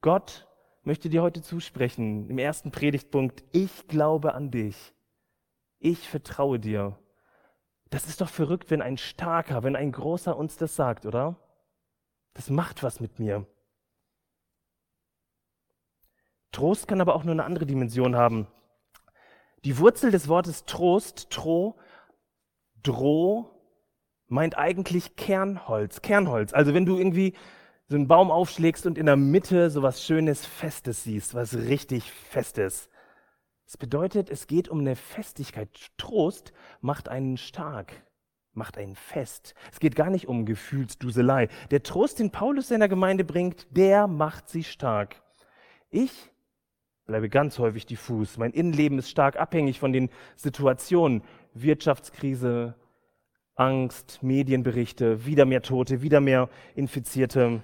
Gott 0.00 0.48
möchte 0.82 1.10
dir 1.10 1.22
heute 1.22 1.42
zusprechen, 1.42 2.30
im 2.30 2.38
ersten 2.38 2.70
Predigtpunkt, 2.70 3.44
ich 3.52 3.86
glaube 3.86 4.34
an 4.34 4.50
dich. 4.50 4.94
Ich 5.80 6.08
vertraue 6.08 6.60
dir. 6.60 6.98
Das 7.88 8.06
ist 8.06 8.20
doch 8.20 8.28
verrückt, 8.28 8.70
wenn 8.70 8.82
ein 8.82 8.98
Starker, 8.98 9.62
wenn 9.62 9.76
ein 9.76 9.92
Großer 9.92 10.36
uns 10.36 10.58
das 10.58 10.76
sagt, 10.76 11.06
oder? 11.06 11.36
Das 12.34 12.50
macht 12.50 12.82
was 12.82 13.00
mit 13.00 13.18
mir. 13.18 13.46
Trost 16.52 16.86
kann 16.86 17.00
aber 17.00 17.16
auch 17.16 17.24
nur 17.24 17.32
eine 17.32 17.44
andere 17.44 17.64
Dimension 17.64 18.14
haben. 18.14 18.46
Die 19.64 19.78
Wurzel 19.78 20.10
des 20.10 20.28
Wortes 20.28 20.66
Trost, 20.66 21.30
Tro, 21.30 21.78
Droh, 22.82 23.50
meint 24.26 24.58
eigentlich 24.58 25.16
Kernholz, 25.16 26.02
Kernholz. 26.02 26.52
Also 26.52 26.74
wenn 26.74 26.84
du 26.84 26.98
irgendwie 26.98 27.34
so 27.88 27.96
einen 27.96 28.06
Baum 28.06 28.30
aufschlägst 28.30 28.84
und 28.84 28.98
in 28.98 29.06
der 29.06 29.16
Mitte 29.16 29.70
so 29.70 29.82
was 29.82 30.04
Schönes, 30.04 30.44
Festes 30.44 31.04
siehst, 31.04 31.34
was 31.34 31.56
richtig 31.56 32.12
Festes. 32.12 32.89
Das 33.70 33.76
bedeutet, 33.76 34.30
es 34.30 34.48
geht 34.48 34.68
um 34.68 34.80
eine 34.80 34.96
Festigkeit. 34.96 35.68
Trost 35.96 36.52
macht 36.80 37.08
einen 37.08 37.36
stark, 37.36 37.92
macht 38.52 38.76
einen 38.76 38.96
fest. 38.96 39.54
Es 39.70 39.78
geht 39.78 39.94
gar 39.94 40.10
nicht 40.10 40.26
um 40.26 40.44
Gefühlsduselei. 40.44 41.46
Der 41.70 41.84
Trost, 41.84 42.18
den 42.18 42.32
Paulus 42.32 42.66
seiner 42.66 42.88
Gemeinde 42.88 43.22
bringt, 43.22 43.68
der 43.70 44.08
macht 44.08 44.48
sie 44.48 44.64
stark. 44.64 45.22
Ich 45.88 46.32
bleibe 47.06 47.28
ganz 47.28 47.60
häufig 47.60 47.86
diffus. 47.86 48.38
Mein 48.38 48.50
Innenleben 48.50 48.98
ist 48.98 49.08
stark 49.08 49.36
abhängig 49.36 49.78
von 49.78 49.92
den 49.92 50.10
Situationen. 50.34 51.22
Wirtschaftskrise, 51.54 52.74
Angst, 53.54 54.20
Medienberichte, 54.20 55.26
wieder 55.26 55.44
mehr 55.44 55.62
Tote, 55.62 56.02
wieder 56.02 56.20
mehr 56.20 56.48
Infizierte. 56.74 57.62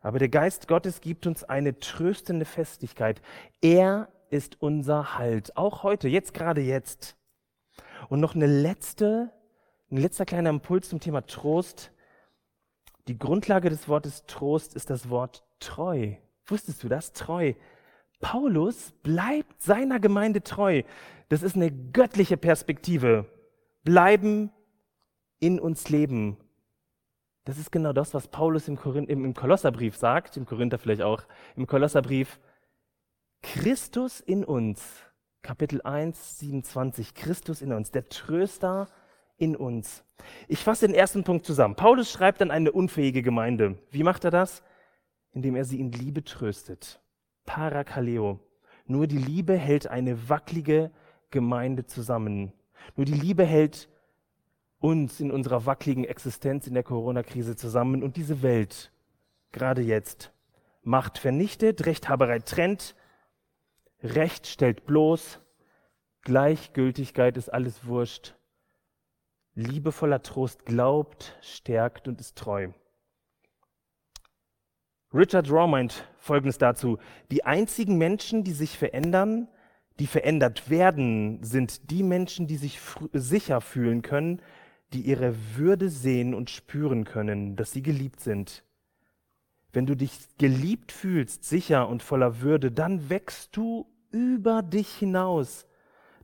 Aber 0.00 0.18
der 0.18 0.30
Geist 0.30 0.66
Gottes 0.66 1.02
gibt 1.02 1.26
uns 1.26 1.44
eine 1.44 1.78
tröstende 1.78 2.46
Festigkeit. 2.46 3.20
Er 3.60 4.08
ist 4.30 4.60
unser 4.60 5.16
Halt, 5.18 5.56
auch 5.56 5.82
heute, 5.82 6.08
jetzt 6.08 6.34
gerade 6.34 6.60
jetzt. 6.60 7.16
Und 8.08 8.20
noch 8.20 8.34
eine 8.34 8.46
letzte, 8.46 9.32
ein 9.90 9.96
letzter 9.96 10.24
kleiner 10.24 10.50
Impuls 10.50 10.88
zum 10.88 11.00
Thema 11.00 11.26
Trost. 11.26 11.92
Die 13.08 13.18
Grundlage 13.18 13.70
des 13.70 13.88
Wortes 13.88 14.24
Trost 14.26 14.74
ist 14.74 14.90
das 14.90 15.10
Wort 15.10 15.44
treu. 15.60 16.14
Wusstest 16.46 16.82
du 16.82 16.88
das? 16.88 17.12
Treu. 17.12 17.54
Paulus 18.20 18.92
bleibt 19.02 19.62
seiner 19.62 20.00
Gemeinde 20.00 20.42
treu. 20.42 20.82
Das 21.28 21.42
ist 21.42 21.56
eine 21.56 21.70
göttliche 21.70 22.36
Perspektive. 22.36 23.26
Bleiben 23.84 24.50
in 25.38 25.60
uns 25.60 25.88
leben. 25.88 26.36
Das 27.44 27.58
ist 27.58 27.70
genau 27.70 27.92
das, 27.92 28.14
was 28.14 28.28
Paulus 28.28 28.66
im, 28.66 28.76
Korinth, 28.76 29.08
im, 29.08 29.24
im 29.24 29.34
Kolosserbrief 29.34 29.96
sagt, 29.96 30.36
im 30.36 30.46
Korinther 30.46 30.78
vielleicht 30.78 31.02
auch, 31.02 31.22
im 31.54 31.66
Kolosserbrief. 31.66 32.40
Christus 33.54 34.18
in 34.18 34.44
uns, 34.44 34.82
Kapitel 35.40 35.80
1, 35.82 36.40
27, 36.40 37.14
Christus 37.14 37.62
in 37.62 37.72
uns, 37.72 37.92
der 37.92 38.08
Tröster 38.08 38.88
in 39.38 39.54
uns. 39.54 40.02
Ich 40.48 40.58
fasse 40.58 40.88
den 40.88 40.96
ersten 40.96 41.22
Punkt 41.22 41.46
zusammen. 41.46 41.76
Paulus 41.76 42.10
schreibt 42.10 42.42
an 42.42 42.50
eine 42.50 42.72
unfähige 42.72 43.22
Gemeinde. 43.22 43.78
Wie 43.92 44.02
macht 44.02 44.24
er 44.24 44.32
das? 44.32 44.64
Indem 45.32 45.54
er 45.54 45.64
sie 45.64 45.78
in 45.78 45.92
Liebe 45.92 46.24
tröstet. 46.24 47.00
Parakaleo. 47.44 48.40
Nur 48.86 49.06
die 49.06 49.18
Liebe 49.18 49.54
hält 49.54 49.86
eine 49.86 50.28
wackelige 50.28 50.90
Gemeinde 51.30 51.86
zusammen. 51.86 52.52
Nur 52.96 53.06
die 53.06 53.14
Liebe 53.14 53.44
hält 53.44 53.88
uns 54.80 55.20
in 55.20 55.30
unserer 55.30 55.66
wackeligen 55.66 56.04
Existenz 56.04 56.66
in 56.66 56.74
der 56.74 56.82
Corona-Krise 56.82 57.54
zusammen 57.54 58.02
und 58.02 58.16
diese 58.16 58.42
Welt, 58.42 58.90
gerade 59.52 59.82
jetzt. 59.82 60.32
Macht 60.82 61.18
vernichtet, 61.18 61.86
Rechthaberei 61.86 62.40
trennt, 62.40 62.96
Recht 64.14 64.46
stellt 64.46 64.86
bloß, 64.86 65.40
Gleichgültigkeit 66.22 67.36
ist 67.36 67.52
alles 67.52 67.86
wurscht. 67.86 68.34
Liebevoller 69.54 70.22
Trost 70.22 70.64
glaubt, 70.64 71.36
stärkt 71.40 72.06
und 72.06 72.20
ist 72.20 72.36
treu. 72.36 72.68
Richard 75.12 75.50
Raw 75.50 75.66
meint 75.66 76.08
Folgendes 76.18 76.58
dazu. 76.58 76.98
Die 77.30 77.44
einzigen 77.44 77.98
Menschen, 77.98 78.44
die 78.44 78.52
sich 78.52 78.78
verändern, 78.78 79.48
die 79.98 80.06
verändert 80.06 80.70
werden, 80.70 81.42
sind 81.42 81.90
die 81.90 82.02
Menschen, 82.02 82.46
die 82.46 82.58
sich 82.58 82.78
sicher 83.12 83.60
fühlen 83.60 84.02
können, 84.02 84.40
die 84.92 85.00
ihre 85.00 85.34
Würde 85.56 85.88
sehen 85.88 86.32
und 86.32 86.50
spüren 86.50 87.04
können, 87.04 87.56
dass 87.56 87.72
sie 87.72 87.82
geliebt 87.82 88.20
sind. 88.20 88.62
Wenn 89.72 89.86
du 89.86 89.96
dich 89.96 90.36
geliebt 90.38 90.92
fühlst, 90.92 91.44
sicher 91.44 91.88
und 91.88 92.02
voller 92.02 92.40
Würde, 92.40 92.70
dann 92.70 93.10
wächst 93.10 93.56
du 93.56 93.86
über 94.16 94.62
dich 94.62 94.88
hinaus. 94.88 95.66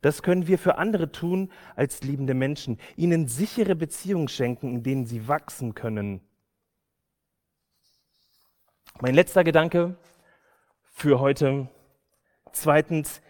Das 0.00 0.22
können 0.22 0.46
wir 0.46 0.58
für 0.58 0.78
andere 0.78 1.12
tun 1.12 1.50
als 1.76 2.02
liebende 2.02 2.34
Menschen, 2.34 2.78
ihnen 2.96 3.28
sichere 3.28 3.76
Beziehungen 3.76 4.28
schenken, 4.28 4.72
in 4.72 4.82
denen 4.82 5.06
sie 5.06 5.28
wachsen 5.28 5.74
können. 5.74 6.20
Mein 9.00 9.14
letzter 9.14 9.44
Gedanke 9.44 9.96
für 10.82 11.20
heute. 11.20 11.68
Zweitens, 12.52 13.20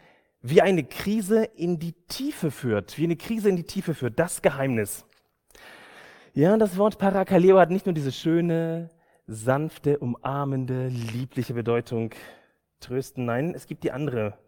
wie 0.40 0.62
eine 0.62 0.84
Krise 0.84 1.44
in 1.44 1.78
die 1.78 1.92
Tiefe 2.08 2.50
führt, 2.50 2.98
wie 2.98 3.04
eine 3.04 3.16
Krise 3.16 3.48
in 3.48 3.56
die 3.56 3.64
Tiefe 3.64 3.94
führt, 3.94 4.18
das 4.18 4.42
Geheimnis. 4.42 5.04
Ja, 6.34 6.56
das 6.56 6.76
Wort 6.76 6.98
Parakaleo 6.98 7.58
hat 7.58 7.70
nicht 7.70 7.86
nur 7.86 7.94
diese 7.94 8.12
schöne, 8.12 8.90
sanfte, 9.26 9.98
umarmende, 9.98 10.88
liebliche 10.88 11.54
Bedeutung, 11.54 12.10
trösten, 12.80 13.26
nein, 13.26 13.54
es 13.54 13.66
gibt 13.66 13.84
die 13.84 13.92
andere, 13.92 14.38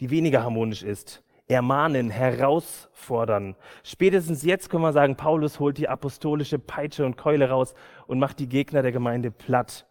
die 0.00 0.10
weniger 0.10 0.42
harmonisch 0.42 0.82
ist. 0.82 1.22
Ermahnen, 1.48 2.10
herausfordern. 2.10 3.54
Spätestens 3.84 4.42
jetzt 4.42 4.68
können 4.68 4.82
wir 4.82 4.92
sagen, 4.92 5.16
Paulus 5.16 5.60
holt 5.60 5.78
die 5.78 5.88
apostolische 5.88 6.58
Peitsche 6.58 7.06
und 7.06 7.16
Keule 7.16 7.48
raus 7.48 7.74
und 8.06 8.18
macht 8.18 8.40
die 8.40 8.48
Gegner 8.48 8.82
der 8.82 8.92
Gemeinde 8.92 9.30
platt. 9.30 9.86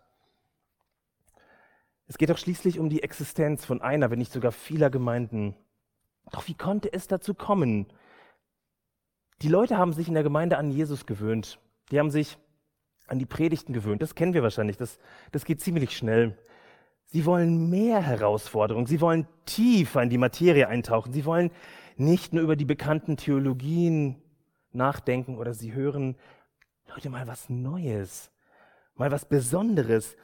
Es 2.07 2.17
geht 2.17 2.29
doch 2.29 2.37
schließlich 2.37 2.77
um 2.77 2.89
die 2.89 3.03
Existenz 3.03 3.65
von 3.65 3.81
einer, 3.81 4.11
wenn 4.11 4.19
nicht 4.19 4.33
sogar 4.33 4.51
vieler 4.51 4.89
Gemeinden. 4.89 5.55
Doch 6.31 6.47
wie 6.47 6.53
konnte 6.55 6.91
es 6.91 7.07
dazu 7.07 7.33
kommen, 7.33 7.87
die 9.41 9.49
Leute 9.49 9.77
haben 9.77 9.93
sich 9.93 10.07
in 10.07 10.13
der 10.13 10.23
Gemeinde 10.23 10.57
an 10.57 10.71
Jesus 10.71 11.05
gewöhnt. 11.05 11.59
Die 11.91 11.99
haben 11.99 12.11
sich 12.11 12.37
an 13.07 13.19
die 13.19 13.25
Predigten 13.25 13.73
gewöhnt. 13.73 14.01
Das 14.01 14.15
kennen 14.15 14.33
wir 14.33 14.43
wahrscheinlich. 14.43 14.77
Das, 14.77 14.99
das 15.31 15.45
geht 15.45 15.61
ziemlich 15.61 15.95
schnell. 15.95 16.37
Sie 17.15 17.25
wollen 17.25 17.69
mehr 17.69 18.01
Herausforderungen. 18.01 18.87
Sie 18.87 18.99
wollen 18.99 19.25
tiefer 19.45 20.03
in 20.03 20.09
die 20.09 20.17
Materie 20.17 20.67
eintauchen. 20.67 21.13
Sie 21.13 21.23
wollen 21.23 21.49
nicht 21.95 22.33
nur 22.33 22.43
über 22.43 22.57
die 22.57 22.65
bekannten 22.65 23.15
Theologien 23.15 24.21
nachdenken 24.73 25.37
oder 25.37 25.53
sie 25.53 25.71
hören, 25.71 26.17
Leute, 26.89 27.09
mal 27.09 27.25
was 27.25 27.49
Neues, 27.49 28.31
mal 28.95 29.13
was 29.13 29.23
Besonderes. 29.29 30.17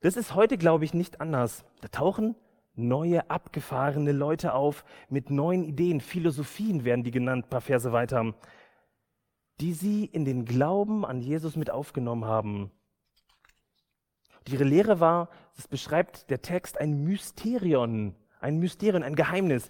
Das 0.00 0.16
ist 0.16 0.34
heute, 0.34 0.58
glaube 0.58 0.84
ich, 0.84 0.94
nicht 0.94 1.20
anders. 1.20 1.64
Da 1.80 1.86
tauchen 1.86 2.34
neue, 2.74 3.30
abgefahrene 3.30 4.10
Leute 4.10 4.52
auf 4.52 4.84
mit 5.08 5.30
neuen 5.30 5.62
Ideen. 5.62 6.00
Philosophien 6.00 6.84
werden 6.84 7.04
die 7.04 7.12
genannt, 7.12 7.50
paar 7.50 7.60
Verse 7.60 7.92
weiter, 7.92 8.34
die 9.60 9.74
sie 9.74 10.06
in 10.06 10.24
den 10.24 10.44
Glauben 10.44 11.06
an 11.06 11.20
Jesus 11.20 11.54
mit 11.54 11.70
aufgenommen 11.70 12.24
haben. 12.24 12.72
Ihre 14.48 14.64
Lehre 14.64 15.00
war, 15.00 15.28
das 15.56 15.68
beschreibt 15.68 16.30
der 16.30 16.42
Text, 16.42 16.78
ein 16.78 17.04
Mysterion, 17.04 18.14
ein 18.40 18.58
Mysterium, 18.58 19.02
ein 19.02 19.16
Geheimnis. 19.16 19.68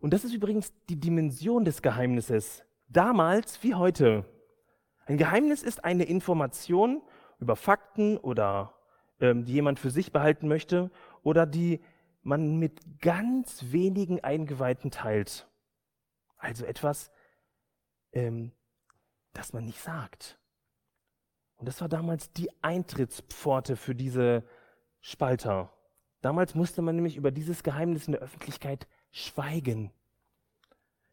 Und 0.00 0.12
das 0.12 0.24
ist 0.24 0.32
übrigens 0.32 0.72
die 0.88 0.98
Dimension 0.98 1.64
des 1.64 1.82
Geheimnisses. 1.82 2.64
Damals 2.88 3.62
wie 3.62 3.74
heute. 3.74 4.24
Ein 5.06 5.18
Geheimnis 5.18 5.62
ist 5.62 5.84
eine 5.84 6.04
Information 6.04 7.02
über 7.38 7.56
Fakten 7.56 8.16
oder 8.18 8.74
ähm, 9.20 9.44
die 9.44 9.52
jemand 9.52 9.78
für 9.78 9.90
sich 9.90 10.12
behalten 10.12 10.48
möchte 10.48 10.90
oder 11.22 11.46
die 11.46 11.80
man 12.22 12.58
mit 12.58 13.00
ganz 13.00 13.66
wenigen 13.70 14.22
Eingeweihten 14.22 14.90
teilt. 14.90 15.48
Also 16.38 16.64
etwas, 16.64 17.10
ähm, 18.12 18.52
das 19.32 19.52
man 19.52 19.64
nicht 19.64 19.80
sagt. 19.80 20.38
Und 21.56 21.66
das 21.66 21.80
war 21.80 21.88
damals 21.88 22.32
die 22.32 22.50
Eintrittspforte 22.62 23.76
für 23.76 23.94
diese 23.94 24.44
Spalter. 25.00 25.72
Damals 26.20 26.54
musste 26.54 26.82
man 26.82 26.96
nämlich 26.96 27.16
über 27.16 27.30
dieses 27.30 27.62
Geheimnis 27.62 28.06
in 28.06 28.12
der 28.12 28.22
Öffentlichkeit 28.22 28.86
schweigen. 29.10 29.92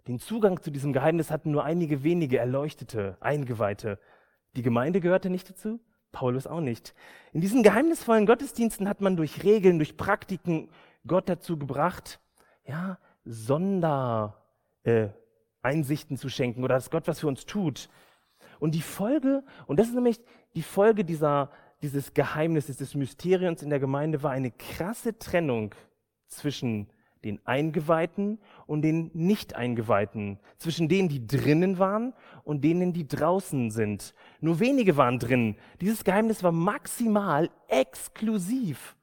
Den 0.08 0.20
Zugang 0.20 0.62
zu 0.62 0.72
diesem 0.72 0.92
Geheimnis 0.92 1.32
hatten 1.32 1.52
nur 1.52 1.64
einige 1.64 2.04
wenige 2.04 2.38
Erleuchtete, 2.38 3.18
Eingeweihte. 3.22 4.00
Die 4.56 4.62
Gemeinde 4.62 5.00
gehörte 5.00 5.30
nicht 5.30 5.50
dazu, 5.50 5.80
Paulus 6.12 6.46
auch 6.46 6.60
nicht. 6.60 6.94
In 7.32 7.42
diesen 7.42 7.64
geheimnisvollen 7.64 8.26
Gottesdiensten 8.26 8.90
hat 8.90 9.02
man 9.02 9.16
durch 9.16 9.44
Regeln, 9.44 9.78
durch 9.78 9.96
Praktiken 9.96 10.70
Gott 11.08 11.30
dazu 11.30 11.58
gebracht, 11.58 12.20
ja, 12.66 12.98
Sondereinsichten 13.24 16.16
äh, 16.16 16.20
zu 16.20 16.30
schenken 16.30 16.64
oder 16.64 16.76
dass 16.76 16.92
Gott 16.92 17.08
was 17.08 17.22
für 17.22 17.28
uns 17.28 17.46
tut. 17.46 17.90
Und 18.64 18.76
die 18.76 18.82
Folge, 18.82 19.44
und 19.68 19.78
das 19.78 19.90
ist 19.90 19.94
nämlich 19.94 20.22
die 20.56 20.62
Folge 20.62 21.04
dieser, 21.04 21.52
dieses 21.82 22.14
Geheimnisses, 22.14 22.78
des 22.78 22.96
Mysteriums 22.96 23.62
in 23.62 23.70
der 23.70 23.82
Gemeinde, 23.82 24.24
war 24.24 24.32
eine 24.32 24.52
krasse 24.52 25.20
Trennung 25.20 25.76
zwischen 26.28 26.90
den 27.26 27.46
Eingeweihten 27.46 28.40
und 28.66 28.82
den 28.82 29.12
Nicht-Eingeweihten, 29.14 30.40
zwischen 30.60 30.88
denen, 30.88 31.10
die 31.10 31.28
drinnen 31.28 31.78
waren 31.78 32.14
und 32.46 32.64
denen, 32.64 32.94
die 32.94 33.06
draußen 33.06 33.70
sind. 33.70 34.16
Nur 34.40 34.62
wenige 34.62 34.96
waren 34.96 35.20
drin. 35.20 35.58
Dieses 35.82 36.06
Geheimnis 36.06 36.42
war 36.42 36.54
maximal 36.54 37.50
exklusiv. 37.68 38.96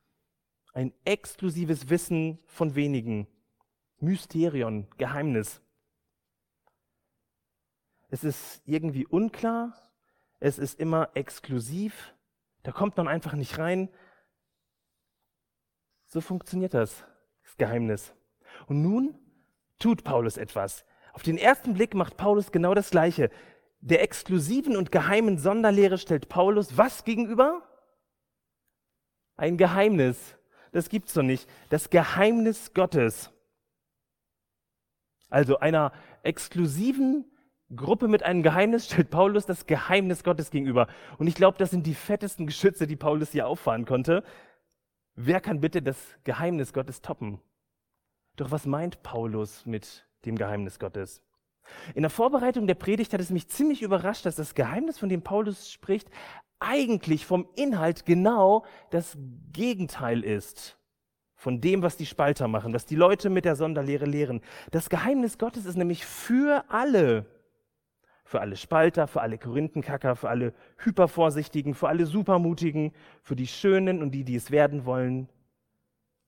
Ein 0.73 0.95
exklusives 1.05 1.91
Wissen 1.91 2.39
von 2.47 2.77
wenigen. 2.77 3.27
Mysterion, 3.99 4.87
Geheimnis. 4.97 5.61
Es 8.11 8.25
ist 8.25 8.63
irgendwie 8.67 9.07
unklar, 9.07 9.73
es 10.39 10.59
ist 10.59 10.79
immer 10.79 11.11
exklusiv, 11.15 12.15
da 12.63 12.73
kommt 12.73 12.97
man 12.97 13.09
einfach 13.09 13.33
nicht 13.35 13.59
rein. 13.59 13.89
So 16.07 16.21
funktioniert 16.21 16.75
das 16.75 17.05
das 17.51 17.57
Geheimnis. 17.57 18.15
Und 18.67 18.83
nun 18.83 19.19
tut 19.79 20.05
Paulus 20.05 20.37
etwas. 20.37 20.85
Auf 21.13 21.23
den 21.23 21.37
ersten 21.39 21.75
Blick 21.75 21.95
macht 21.95 22.17
Paulus 22.17 22.53
genau 22.53 22.75
das 22.75 22.91
Gleiche. 22.91 23.31
Der 23.81 24.03
exklusiven 24.03 24.77
und 24.77 24.93
geheimen 24.93 25.39
Sonderlehre 25.39 25.99
stellt 25.99 26.29
Paulus 26.29 26.77
was 26.77 27.05
gegenüber? 27.05 27.63
Ein 29.37 29.57
Geheimnis. 29.57 30.37
Das 30.73 30.89
gibt's 30.89 31.15
doch 31.15 31.23
nicht. 31.23 31.49
Das 31.71 31.91
Geheimnis 31.91 32.73
Gottes. 32.75 33.31
Also 35.29 35.59
einer 35.59 35.93
exklusiven 36.23 37.25
Gruppe 37.75 38.09
mit 38.09 38.23
einem 38.23 38.43
Geheimnis 38.43 38.87
stellt 38.87 39.11
Paulus 39.11 39.47
das 39.47 39.67
Geheimnis 39.67 40.25
Gottes 40.25 40.51
gegenüber. 40.51 40.89
Und 41.19 41.27
ich 41.27 41.35
glaube, 41.35 41.59
das 41.59 41.71
sind 41.71 41.87
die 41.87 41.95
fettesten 41.95 42.47
Geschütze, 42.47 42.87
die 42.87 42.97
Paulus 42.97 43.31
hier 43.31 43.47
auffahren 43.47 43.85
konnte. 43.85 44.25
Wer 45.15 45.41
kann 45.41 45.61
bitte 45.61 45.83
das 45.83 45.97
Geheimnis 46.25 46.73
Gottes 46.73 47.01
toppen? 47.01 47.41
Doch 48.37 48.51
was 48.51 48.67
meint 48.67 49.03
Paulus 49.03 49.67
mit 49.67 50.09
dem 50.25 50.37
Geheimnis 50.37 50.79
Gottes? 50.79 51.23
In 51.95 52.03
der 52.03 52.11
Vorbereitung 52.11 52.67
der 52.67 52.75
Predigt 52.75 53.13
hat 53.13 53.21
es 53.21 53.31
mich 53.31 53.49
ziemlich 53.49 53.83
überrascht, 53.83 54.27
dass 54.27 54.35
das 54.35 54.55
Geheimnis, 54.55 54.99
von 54.99 55.09
dem 55.09 55.23
Paulus 55.23 55.71
spricht, 55.71 56.11
eigentlich 56.59 57.27
vom 57.27 57.49
Inhalt 57.55 58.05
genau 58.05 58.65
das 58.91 59.17
Gegenteil 59.53 60.25
ist 60.25 60.81
von 61.41 61.63
dem, 61.63 61.81
was 61.83 61.97
die 61.97 62.05
Spalter 62.05 62.49
machen, 62.49 62.75
was 62.75 62.85
die 62.85 62.97
Leute 62.97 63.31
mit 63.31 63.47
der 63.47 63.57
Sonderlehre 63.57 64.05
lehren. 64.05 64.43
Das 64.73 64.91
Geheimnis 64.91 65.39
Gottes 65.39 65.65
ist 65.65 65.77
nämlich 65.77 66.05
für 66.05 66.67
alle. 66.69 67.25
Für 68.31 68.41
alle 68.41 68.55
Spalter, 68.55 69.09
für 69.09 69.23
alle 69.23 69.39
Korinthenkacker, 69.39 70.15
für 70.15 70.29
alle 70.29 70.55
Hypervorsichtigen, 70.77 71.75
für 71.75 71.89
alle 71.89 72.07
Supermutigen, 72.07 72.93
für 73.25 73.35
die 73.35 73.49
Schönen 73.49 74.01
und 74.03 74.13
die, 74.13 74.23
die 74.23 74.37
es 74.37 74.53
werden 74.53 74.85
wollen, 74.85 75.29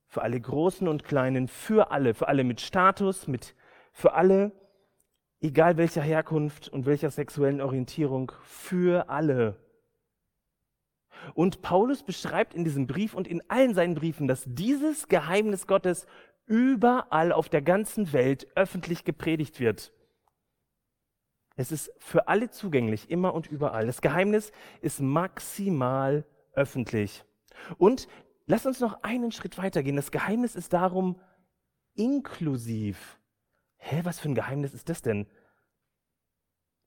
für 0.08 0.22
alle 0.22 0.40
Großen 0.40 0.88
und 0.88 1.04
Kleinen, 1.04 1.46
für 1.46 1.92
alle, 1.92 2.14
für 2.14 2.26
alle 2.26 2.42
mit 2.42 2.60
Status, 2.60 3.28
mit, 3.28 3.54
für 3.92 4.14
alle, 4.14 4.50
egal 5.40 5.76
welcher 5.76 6.02
Herkunft 6.02 6.68
und 6.68 6.86
welcher 6.86 7.08
sexuellen 7.08 7.60
Orientierung, 7.60 8.32
für 8.42 9.08
alle. 9.08 9.60
Und 11.34 11.62
Paulus 11.62 12.02
beschreibt 12.02 12.52
in 12.52 12.64
diesem 12.64 12.88
Brief 12.88 13.14
und 13.14 13.28
in 13.28 13.48
allen 13.48 13.74
seinen 13.74 13.94
Briefen, 13.94 14.26
dass 14.26 14.42
dieses 14.44 15.06
Geheimnis 15.06 15.68
Gottes 15.68 16.06
überall 16.46 17.30
auf 17.30 17.48
der 17.48 17.62
ganzen 17.62 18.12
Welt 18.12 18.48
öffentlich 18.56 19.04
gepredigt 19.04 19.60
wird. 19.60 19.92
Es 21.56 21.72
ist 21.72 21.92
für 21.98 22.28
alle 22.28 22.50
zugänglich, 22.50 23.10
immer 23.10 23.34
und 23.34 23.46
überall. 23.46 23.86
Das 23.86 24.00
Geheimnis 24.00 24.52
ist 24.80 25.00
maximal 25.00 26.24
öffentlich. 26.54 27.24
Und 27.78 28.08
lass 28.46 28.66
uns 28.66 28.80
noch 28.80 29.02
einen 29.02 29.32
Schritt 29.32 29.58
weitergehen. 29.58 29.96
Das 29.96 30.10
Geheimnis 30.10 30.56
ist 30.56 30.72
darum 30.72 31.20
inklusiv. 31.94 33.18
Hä, 33.76 34.00
was 34.04 34.20
für 34.20 34.28
ein 34.28 34.34
Geheimnis 34.34 34.74
ist 34.74 34.88
das 34.88 35.02
denn? 35.02 35.26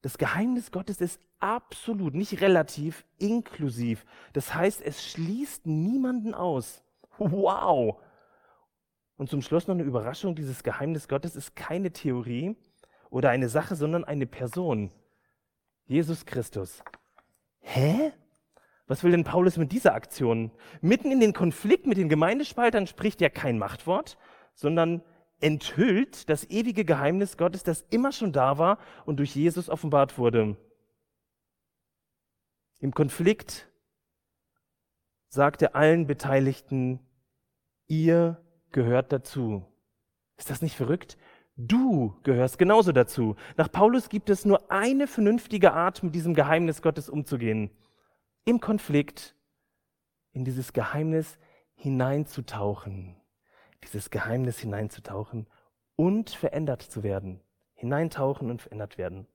Das 0.01 0.17
Geheimnis 0.17 0.71
Gottes 0.71 1.01
ist 1.01 1.19
absolut, 1.39 2.13
nicht 2.13 2.41
relativ, 2.41 3.05
inklusiv. 3.17 4.05
Das 4.33 4.53
heißt, 4.53 4.81
es 4.81 5.03
schließt 5.03 5.65
niemanden 5.65 6.33
aus. 6.33 6.83
Wow! 7.17 7.99
Und 9.17 9.29
zum 9.29 9.41
Schluss 9.41 9.67
noch 9.67 9.75
eine 9.75 9.83
Überraschung. 9.83 10.35
Dieses 10.35 10.63
Geheimnis 10.63 11.07
Gottes 11.07 11.35
ist 11.35 11.55
keine 11.55 11.91
Theorie, 11.91 12.55
oder 13.15 13.29
eine 13.29 13.47
Sache, 13.47 13.77
sondern 13.77 14.03
eine 14.03 14.25
Person. 14.25 14.91
Jesus 15.85 16.25
Christus. 16.25 16.83
Hä? 17.61 18.11
Was 18.87 19.05
will 19.05 19.11
denn 19.11 19.23
Paulus 19.23 19.55
mit 19.55 19.71
dieser 19.71 19.93
Aktion? 19.93 20.51
Mitten 20.81 21.13
in 21.13 21.21
den 21.21 21.31
Konflikt 21.31 21.87
mit 21.87 21.97
den 21.97 22.09
Gemeindespaltern 22.09 22.87
spricht 22.87 23.21
er 23.21 23.29
kein 23.29 23.57
Machtwort, 23.57 24.17
sondern 24.53 25.01
enthüllt 25.39 26.27
das 26.27 26.43
ewige 26.49 26.83
Geheimnis 26.83 27.37
Gottes, 27.37 27.63
das 27.63 27.85
immer 27.89 28.11
schon 28.11 28.33
da 28.33 28.57
war 28.57 28.79
und 29.05 29.15
durch 29.15 29.33
Jesus 29.33 29.69
offenbart 29.69 30.17
wurde. 30.17 30.57
Im 32.79 32.93
Konflikt 32.93 33.69
sagt 35.29 35.61
er 35.61 35.73
allen 35.73 36.05
Beteiligten, 36.05 36.99
ihr 37.87 38.43
gehört 38.73 39.13
dazu. 39.13 39.65
Ist 40.35 40.49
das 40.49 40.61
nicht 40.61 40.75
verrückt? 40.75 41.17
Du 41.57 42.19
gehörst 42.23 42.57
genauso 42.57 42.91
dazu. 42.91 43.37
Nach 43.55 43.71
Paulus 43.71 44.09
gibt 44.09 44.29
es 44.29 44.43
nur 44.43 44.69
eine 44.69 45.07
vernünftige 45.07 45.71
Art, 45.71 46.03
mit 46.03 46.13
diesem 46.13 46.33
Geheimnis 46.33 46.81
Gottes 46.81 47.09
umzugehen. 47.09 47.71
Im 48.43 48.59
Konflikt, 48.59 49.35
in 50.33 50.43
dieses 50.43 50.73
Geheimnis 50.73 51.37
hineinzutauchen. 51.75 53.15
Dieses 53.83 54.09
Geheimnis 54.09 54.59
hineinzutauchen 54.59 55.47
und 55.95 56.29
verändert 56.29 56.81
zu 56.81 57.03
werden. 57.03 57.39
Hineintauchen 57.73 58.49
und 58.51 58.61
verändert 58.61 58.97
werden. 58.97 59.25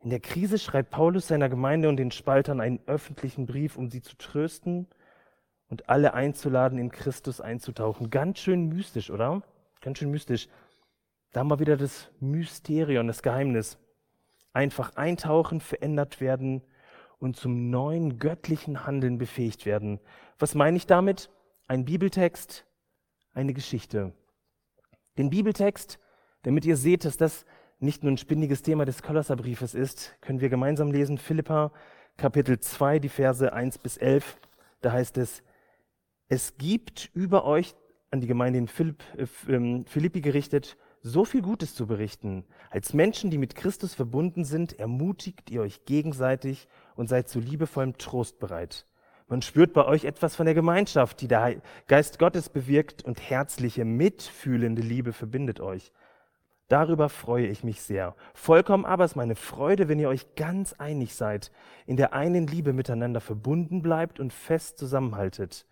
In 0.00 0.10
der 0.10 0.20
Krise 0.20 0.58
schreibt 0.58 0.90
Paulus 0.90 1.28
seiner 1.28 1.48
Gemeinde 1.48 1.88
und 1.88 1.96
den 1.96 2.10
Spaltern 2.10 2.60
einen 2.60 2.80
öffentlichen 2.86 3.46
Brief, 3.46 3.76
um 3.76 3.88
sie 3.88 4.02
zu 4.02 4.16
trösten 4.16 4.88
und 5.68 5.88
alle 5.88 6.14
einzuladen, 6.14 6.78
in 6.78 6.90
Christus 6.90 7.40
einzutauchen. 7.40 8.10
Ganz 8.10 8.40
schön 8.40 8.68
mystisch, 8.68 9.10
oder? 9.10 9.42
Ganz 9.82 9.98
schön 9.98 10.12
mystisch. 10.12 10.48
Da 11.32 11.40
haben 11.40 11.50
wir 11.50 11.58
wieder 11.58 11.76
das 11.76 12.08
Mysterium, 12.20 13.08
das 13.08 13.20
Geheimnis. 13.20 13.78
Einfach 14.52 14.94
eintauchen, 14.94 15.60
verändert 15.60 16.20
werden 16.20 16.62
und 17.18 17.36
zum 17.36 17.68
neuen 17.68 18.20
göttlichen 18.20 18.86
Handeln 18.86 19.18
befähigt 19.18 19.66
werden. 19.66 19.98
Was 20.38 20.54
meine 20.54 20.76
ich 20.76 20.86
damit? 20.86 21.30
Ein 21.66 21.84
Bibeltext, 21.84 22.64
eine 23.34 23.54
Geschichte. 23.54 24.12
Den 25.18 25.30
Bibeltext, 25.30 25.98
damit 26.42 26.64
ihr 26.64 26.76
seht, 26.76 27.04
dass 27.04 27.16
das 27.16 27.44
nicht 27.80 28.04
nur 28.04 28.12
ein 28.12 28.18
spinniges 28.18 28.62
Thema 28.62 28.84
des 28.84 29.02
Kolosserbriefes 29.02 29.74
ist, 29.74 30.14
können 30.20 30.40
wir 30.40 30.48
gemeinsam 30.48 30.92
lesen. 30.92 31.18
Philippa 31.18 31.72
Kapitel 32.16 32.60
2, 32.60 33.00
die 33.00 33.08
Verse 33.08 33.52
1 33.52 33.78
bis 33.78 33.96
11. 33.96 34.38
Da 34.80 34.92
heißt 34.92 35.18
es, 35.18 35.42
es 36.28 36.56
gibt 36.56 37.10
über 37.14 37.44
euch 37.44 37.74
an 38.12 38.20
die 38.20 38.26
Gemeinde 38.26 38.58
in 38.58 38.68
Philipp, 38.68 39.02
äh, 39.16 39.26
ähm, 39.52 39.84
Philippi 39.86 40.20
gerichtet, 40.20 40.76
so 41.00 41.24
viel 41.24 41.42
Gutes 41.42 41.74
zu 41.74 41.86
berichten. 41.86 42.44
Als 42.70 42.92
Menschen, 42.92 43.30
die 43.30 43.38
mit 43.38 43.56
Christus 43.56 43.94
verbunden 43.94 44.44
sind, 44.44 44.78
ermutigt 44.78 45.50
ihr 45.50 45.62
euch 45.62 45.84
gegenseitig 45.86 46.68
und 46.94 47.08
seid 47.08 47.28
zu 47.28 47.40
liebevollem 47.40 47.98
Trost 47.98 48.38
bereit. 48.38 48.86
Man 49.28 49.40
spürt 49.40 49.72
bei 49.72 49.86
euch 49.86 50.04
etwas 50.04 50.36
von 50.36 50.44
der 50.44 50.54
Gemeinschaft, 50.54 51.20
die 51.22 51.28
der 51.28 51.56
Geist 51.88 52.18
Gottes 52.18 52.50
bewirkt 52.50 53.02
und 53.02 53.18
herzliche, 53.18 53.84
mitfühlende 53.84 54.82
Liebe 54.82 55.12
verbindet 55.12 55.58
euch. 55.60 55.90
Darüber 56.68 57.08
freue 57.08 57.46
ich 57.46 57.64
mich 57.64 57.80
sehr. 57.80 58.14
Vollkommen 58.34 58.84
aber 58.84 59.06
ist 59.06 59.16
meine 59.16 59.36
Freude, 59.36 59.88
wenn 59.88 59.98
ihr 59.98 60.08
euch 60.08 60.34
ganz 60.36 60.74
einig 60.74 61.14
seid, 61.14 61.50
in 61.86 61.96
der 61.96 62.12
einen 62.12 62.46
Liebe 62.46 62.74
miteinander 62.74 63.20
verbunden 63.20 63.82
bleibt 63.82 64.20
und 64.20 64.32
fest 64.32 64.78
zusammenhaltet. 64.78 65.66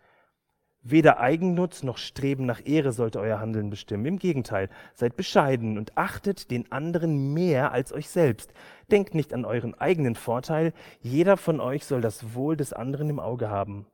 Weder 0.83 1.21
Eigennutz 1.21 1.83
noch 1.83 1.99
Streben 1.99 2.47
nach 2.47 2.65
Ehre 2.65 2.93
sollte 2.93 3.21
euer 3.21 3.39
Handeln 3.39 3.69
bestimmen. 3.69 4.07
Im 4.07 4.19
Gegenteil, 4.19 4.71
seid 4.95 5.15
bescheiden 5.15 5.77
und 5.77 5.99
achtet 5.99 6.51
den 6.51 6.73
anderen 6.73 7.35
mehr 7.35 7.73
als 7.73 7.93
euch 7.93 8.09
selbst. 8.09 8.55
Denkt 8.91 9.15
nicht 9.15 9.35
an 9.35 9.45
euren 9.45 9.75
eigenen 9.75 10.15
Vorteil. 10.15 10.73
Jeder 11.03 11.37
von 11.37 11.61
euch 11.61 11.85
soll 11.85 12.01
das 12.01 12.35
Wohl 12.35 12.57
des 12.57 12.73
anderen 12.73 13.11
im 13.11 13.21
Auge 13.21 13.51
haben. 13.51 13.87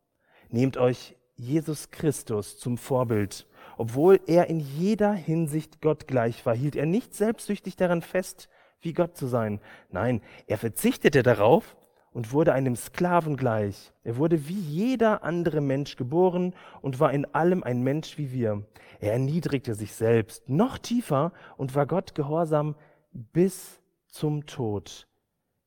Nehmt 0.49 0.77
euch 0.77 1.17
Jesus 1.35 1.91
Christus 1.91 2.57
zum 2.57 2.79
Vorbild. 2.79 3.49
Obwohl 3.77 4.21
er 4.27 4.49
in 4.49 4.61
jeder 4.61 5.13
Hinsicht 5.13 5.81
Gott 5.81 6.07
gleich 6.07 6.47
war, 6.47 6.55
hielt 6.55 6.77
er 6.77 6.87
nicht 6.87 7.15
selbstsüchtig 7.15 7.75
daran 7.75 8.01
fest, 8.01 8.49
wie 8.81 8.93
Gott 8.93 9.17
zu 9.17 9.27
sein. 9.27 9.61
Nein, 9.91 10.23
er 10.47 10.57
verzichtete 10.57 11.25
darauf 11.25 11.77
und 12.17 12.33
wurde 12.33 12.55
einem 12.55 12.77
Sklaven 12.77 13.37
gleich. 13.37 13.93
Er 14.03 14.17
wurde 14.17 14.49
wie 14.49 14.59
jeder 14.59 15.23
andere 15.23 15.61
Mensch 15.61 15.97
geboren 15.97 16.55
und 16.81 16.99
war 16.99 17.13
in 17.13 17.27
allem 17.35 17.63
ein 17.63 17.83
Mensch 17.83 18.17
wie 18.17 18.33
wir. 18.33 18.63
Er 19.01 19.13
erniedrigte 19.13 19.75
sich 19.75 19.93
selbst 19.93 20.49
noch 20.49 20.79
tiefer 20.79 21.35
und 21.59 21.75
war 21.75 21.85
Gott 21.85 22.15
gehorsam 22.15 22.75
bis 23.13 23.83
zum 24.07 24.47
Tod, 24.47 25.07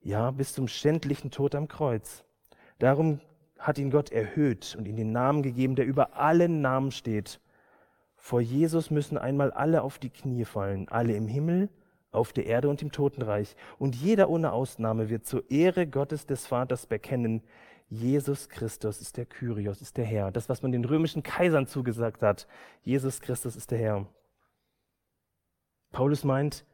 Ja, 0.02 0.32
bis 0.32 0.54
zum 0.54 0.68
schändlichen 0.68 1.30
Tod 1.30 1.54
am 1.54 1.68
Kreuz. 1.68 2.24
Darum 2.80 3.20
hat 3.60 3.78
ihn 3.78 3.92
Gott 3.92 4.12
erhöht 4.12 4.76
und 4.76 4.88
ihm 4.88 4.96
den 4.96 5.12
Namen 5.12 5.44
gegeben, 5.44 5.76
der 5.76 5.86
über 5.86 6.18
allen 6.18 6.62
Namen 6.62 6.90
steht. 6.90 7.40
Vor 8.16 8.42
Jesus 8.42 8.90
müssen 8.90 9.20
einmal 9.20 9.52
alle 9.52 9.84
auf 9.84 10.00
die 10.00 10.10
Knie 10.10 10.46
fallen, 10.46 10.90
alle 10.90 11.14
im 11.14 11.28
Himmel, 11.28 11.70
auf 12.12 12.34
der 12.34 12.46
Erde 12.46 12.70
und 12.70 12.82
im 12.82 12.92
Totenreich. 12.92 13.56
Und 13.78 13.96
jeder 13.96 14.30
ohne 14.30 14.52
Ausnahme 14.52 15.10
wird 15.10 15.26
zur 15.26 15.50
Ehre 15.50 15.88
Gottes 15.88 16.26
des 16.26 16.48
Vaters 16.48 16.86
bekennen, 16.86 17.44
Jesus 17.90 18.50
Christus 18.50 19.02
ist 19.02 19.18
der 19.18 19.26
Kyrios, 19.26 19.82
ist 19.82 19.98
der 19.98 20.06
Herr. 20.06 20.32
Das, 20.32 20.48
was 20.48 20.62
man 20.62 20.72
den 20.72 20.86
römischen 20.86 21.24
Kaisern 21.24 21.66
zugesagt 21.66 22.22
hat. 22.22 22.48
Jesus 22.84 23.20
Christus 23.20 23.56
ist 23.56 23.72
der 23.72 23.80
Herr. 23.80 24.06
Paulus 25.92 26.24
meint, 26.24 26.66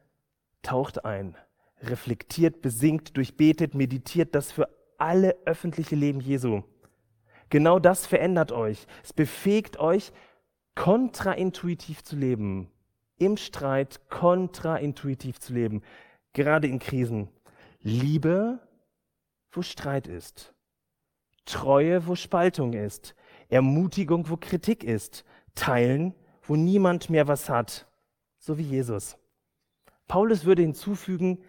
taucht 0.61 1.05
ein, 1.05 1.37
reflektiert, 1.81 2.61
besingt, 2.61 3.15
durchbetet, 3.15 3.75
meditiert 3.75 4.35
das 4.35 4.51
für 4.51 4.67
alle 4.97 5.37
öffentliche 5.45 5.95
Leben 5.95 6.19
Jesu. 6.19 6.63
Genau 7.49 7.79
das 7.79 8.05
verändert 8.05 8.51
euch. 8.51 8.85
Es 9.03 9.13
befähigt 9.13 9.79
euch, 9.79 10.11
kontraintuitiv 10.75 12.03
zu 12.03 12.17
leben. 12.17 12.69
Im 13.17 13.38
Streit 13.38 14.10
kontraintuitiv 14.10 15.39
zu 15.39 15.54
leben. 15.54 15.82
Gerade 16.34 16.67
in 16.67 16.80
Krisen. 16.80 17.30
Liebe, 17.82 18.60
wo 19.51 19.62
Streit 19.62 20.08
ist. 20.08 20.54
Treue, 21.45 22.08
wo 22.08 22.15
Spaltung 22.15 22.73
ist. 22.73 23.15
Ermutigung, 23.49 24.30
wo 24.30 24.38
Kritik 24.38 24.84
ist. 24.84 25.23
Teilen, 25.54 26.13
wo 26.43 26.56
niemand 26.56 27.10
mehr 27.10 27.28
was 27.28 27.49
hat. 27.49 27.88
So 28.38 28.58
wie 28.58 28.63
Jesus. 28.63 29.17
Paulus 30.08 30.45
würde 30.45 30.62
hinzufügen, 30.62 31.43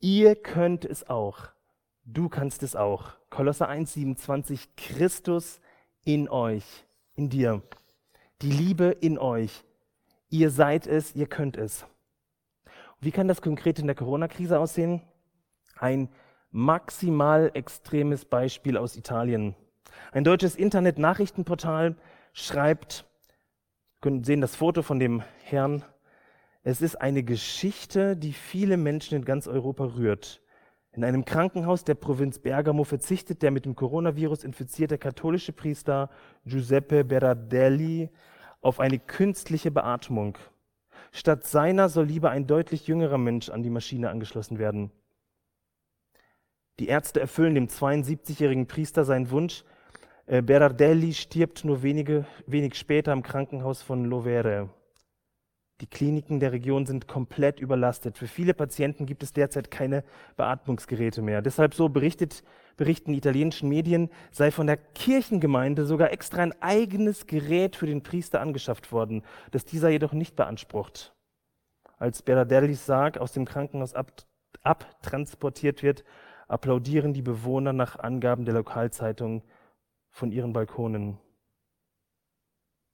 ihr 0.00 0.36
könnt 0.36 0.84
es 0.84 1.08
auch. 1.08 1.48
Du 2.04 2.28
kannst 2.28 2.62
es 2.62 2.76
auch. 2.76 3.12
Kolosser 3.30 3.68
1,27, 3.68 4.68
Christus 4.76 5.60
in 6.04 6.28
euch, 6.28 6.64
in 7.14 7.28
dir. 7.28 7.62
Die 8.40 8.50
Liebe 8.50 8.96
in 9.00 9.18
euch. 9.18 9.64
Ihr 10.30 10.50
seid 10.50 10.86
es, 10.86 11.14
ihr 11.14 11.26
könnt 11.26 11.56
es. 11.56 11.86
Wie 13.00 13.12
kann 13.12 13.28
das 13.28 13.40
konkret 13.40 13.78
in 13.78 13.86
der 13.86 13.96
Corona-Krise 13.96 14.58
aussehen? 14.58 15.02
Ein 15.78 16.08
maximal 16.50 17.50
extremes 17.54 18.24
Beispiel 18.24 18.76
aus 18.76 18.96
Italien. 18.96 19.54
Ein 20.12 20.24
deutsches 20.24 20.56
Internet-Nachrichtenportal 20.56 21.96
schreibt, 22.32 23.06
können 24.00 24.24
sehen 24.24 24.40
das 24.40 24.54
Foto 24.54 24.82
von 24.82 24.98
dem 24.98 25.22
Herrn, 25.44 25.84
es 26.62 26.82
ist 26.82 26.96
eine 26.96 27.22
Geschichte, 27.22 28.16
die 28.16 28.32
viele 28.32 28.76
Menschen 28.76 29.16
in 29.16 29.24
ganz 29.24 29.48
Europa 29.48 29.84
rührt. 29.96 30.42
In 30.92 31.04
einem 31.04 31.24
Krankenhaus 31.24 31.84
der 31.84 31.94
Provinz 31.94 32.40
Bergamo 32.40 32.84
verzichtet 32.84 33.42
der 33.42 33.50
mit 33.50 33.64
dem 33.64 33.74
Coronavirus 33.74 34.44
infizierte 34.44 34.98
katholische 34.98 35.52
Priester 35.52 36.10
Giuseppe 36.44 37.04
Berardelli 37.04 38.10
auf 38.60 38.80
eine 38.80 38.98
künstliche 38.98 39.70
Beatmung. 39.70 40.38
Statt 41.12 41.46
seiner 41.46 41.88
soll 41.88 42.06
lieber 42.06 42.30
ein 42.30 42.46
deutlich 42.46 42.86
jüngerer 42.86 43.18
Mensch 43.18 43.48
an 43.48 43.62
die 43.62 43.70
Maschine 43.70 44.10
angeschlossen 44.10 44.58
werden. 44.58 44.90
Die 46.78 46.88
Ärzte 46.88 47.20
erfüllen 47.20 47.54
dem 47.54 47.66
72-jährigen 47.66 48.66
Priester 48.66 49.04
seinen 49.04 49.30
Wunsch. 49.30 49.64
Äh, 50.26 50.42
Berardelli 50.42 51.12
stirbt 51.12 51.64
nur 51.64 51.82
wenige, 51.82 52.24
wenig 52.46 52.76
später 52.76 53.12
im 53.12 53.22
Krankenhaus 53.22 53.82
von 53.82 54.04
Lovere. 54.04 54.70
Die 55.80 55.86
Kliniken 55.86 56.40
der 56.40 56.52
Region 56.52 56.86
sind 56.86 57.06
komplett 57.06 57.60
überlastet. 57.60 58.18
Für 58.18 58.26
viele 58.26 58.52
Patienten 58.52 59.06
gibt 59.06 59.22
es 59.22 59.32
derzeit 59.32 59.70
keine 59.70 60.04
Beatmungsgeräte 60.36 61.22
mehr. 61.22 61.40
Deshalb 61.40 61.74
so 61.74 61.88
berichtet, 61.88 62.42
berichten 62.78 63.12
italienischen 63.12 63.68
Medien, 63.68 64.08
sei 64.30 64.50
von 64.50 64.66
der 64.66 64.78
Kirchengemeinde 64.78 65.84
sogar 65.84 66.10
extra 66.10 66.42
ein 66.42 66.54
eigenes 66.62 67.26
Gerät 67.26 67.76
für 67.76 67.86
den 67.86 68.02
Priester 68.02 68.40
angeschafft 68.40 68.90
worden, 68.90 69.22
das 69.50 69.66
dieser 69.66 69.90
jedoch 69.90 70.14
nicht 70.14 70.34
beansprucht. 70.36 71.14
Als 71.98 72.22
Berardellis 72.22 72.86
Sarg 72.86 73.18
aus 73.18 73.32
dem 73.32 73.44
Krankenhaus 73.44 73.92
ab, 73.92 74.12
abtransportiert 74.62 75.82
wird, 75.82 76.04
applaudieren 76.46 77.12
die 77.12 77.22
Bewohner 77.22 77.74
nach 77.74 77.98
Angaben 77.98 78.46
der 78.46 78.54
Lokalzeitung 78.54 79.42
von 80.08 80.32
ihren 80.32 80.54
Balkonen. 80.54 81.18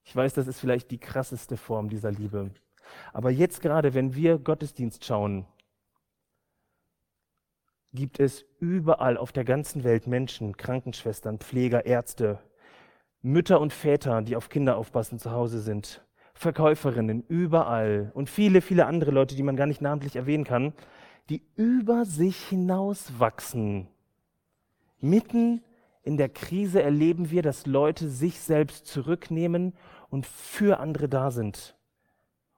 Ich 0.02 0.16
weiß, 0.16 0.34
das 0.34 0.48
ist 0.48 0.58
vielleicht 0.60 0.90
die 0.90 0.98
krasseste 0.98 1.56
Form 1.56 1.88
dieser 1.88 2.10
Liebe. 2.10 2.50
Aber 3.12 3.30
jetzt 3.30 3.60
gerade, 3.60 3.94
wenn 3.94 4.14
wir 4.14 4.38
Gottesdienst 4.38 5.04
schauen, 5.04 5.46
gibt 7.94 8.18
es 8.18 8.44
überall 8.58 9.16
auf 9.16 9.32
der 9.32 9.44
ganzen 9.44 9.84
Welt 9.84 10.06
Menschen, 10.06 10.56
Krankenschwestern, 10.56 11.38
Pfleger, 11.38 11.86
Ärzte, 11.86 12.40
Mütter 13.22 13.60
und 13.60 13.72
Väter, 13.72 14.20
die 14.22 14.36
auf 14.36 14.48
Kinder 14.48 14.76
aufpassen, 14.76 15.18
zu 15.18 15.30
Hause 15.30 15.60
sind, 15.60 16.04
Verkäuferinnen, 16.34 17.24
überall 17.28 18.10
und 18.14 18.28
viele, 18.28 18.60
viele 18.60 18.86
andere 18.86 19.12
Leute, 19.12 19.36
die 19.36 19.42
man 19.42 19.56
gar 19.56 19.66
nicht 19.66 19.80
namentlich 19.80 20.16
erwähnen 20.16 20.44
kann, 20.44 20.74
die 21.30 21.42
über 21.54 22.04
sich 22.04 22.36
hinaus 22.36 23.18
wachsen. 23.18 23.88
Mitten 25.00 25.62
in 26.02 26.16
der 26.16 26.28
Krise 26.28 26.82
erleben 26.82 27.30
wir, 27.30 27.42
dass 27.42 27.64
Leute 27.64 28.10
sich 28.10 28.40
selbst 28.40 28.86
zurücknehmen 28.86 29.72
und 30.10 30.26
für 30.26 30.80
andere 30.80 31.08
da 31.08 31.30
sind 31.30 31.76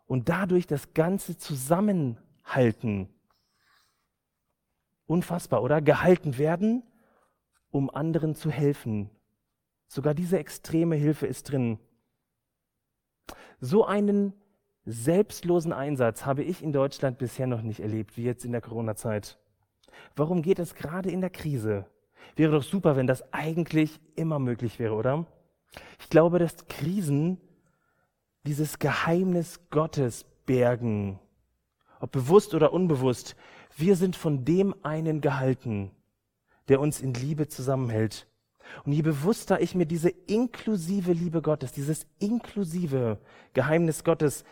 und 0.06 0.28
dadurch 0.28 0.66
das 0.66 0.94
Ganze 0.94 1.36
zusammenhalten. 1.36 3.08
Unfassbar, 5.06 5.62
oder? 5.62 5.80
Gehalten 5.80 6.38
werden, 6.38 6.82
um 7.70 7.90
anderen 7.90 8.34
zu 8.34 8.50
helfen. 8.50 9.10
Sogar 9.88 10.14
diese 10.14 10.38
extreme 10.38 10.96
Hilfe 10.96 11.26
ist 11.26 11.50
drin. 11.50 11.78
So 13.60 13.84
einen 13.84 14.34
selbstlosen 14.84 15.72
Einsatz 15.72 16.26
habe 16.26 16.42
ich 16.42 16.62
in 16.62 16.72
Deutschland 16.72 17.18
bisher 17.18 17.46
noch 17.46 17.62
nicht 17.62 17.80
erlebt, 17.80 18.16
wie 18.16 18.24
jetzt 18.24 18.44
in 18.44 18.52
der 18.52 18.60
Corona-Zeit. 18.60 19.38
Warum 20.14 20.42
geht 20.42 20.58
es 20.58 20.74
gerade 20.74 21.10
in 21.10 21.20
der 21.20 21.30
Krise? 21.30 21.86
Wäre 22.34 22.52
doch 22.52 22.62
super, 22.62 22.96
wenn 22.96 23.06
das 23.06 23.32
eigentlich 23.32 24.00
immer 24.14 24.38
möglich 24.38 24.78
wäre, 24.78 24.94
oder? 24.94 25.26
Ich 26.00 26.08
glaube, 26.08 26.38
dass 26.38 26.66
Krisen 26.68 27.40
dieses 28.46 28.78
Geheimnis 28.78 29.60
Gottes 29.70 30.24
bergen, 30.46 31.18
ob 32.00 32.12
bewusst 32.12 32.54
oder 32.54 32.72
unbewusst. 32.72 33.36
Wir 33.78 33.94
sind 33.94 34.16
von 34.16 34.46
dem 34.46 34.74
einen 34.82 35.20
gehalten, 35.20 35.90
der 36.68 36.80
uns 36.80 37.02
in 37.02 37.12
Liebe 37.12 37.46
zusammenhält. 37.46 38.26
Und 38.84 38.92
je 38.92 39.02
bewusster 39.02 39.60
ich 39.60 39.74
mir 39.74 39.84
diese 39.84 40.08
inklusive 40.08 41.12
Liebe 41.12 41.42
Gottes, 41.42 41.72
dieses 41.72 42.06
inklusive 42.18 43.18
Geheimnis 43.52 44.02
Gottes 44.02 44.44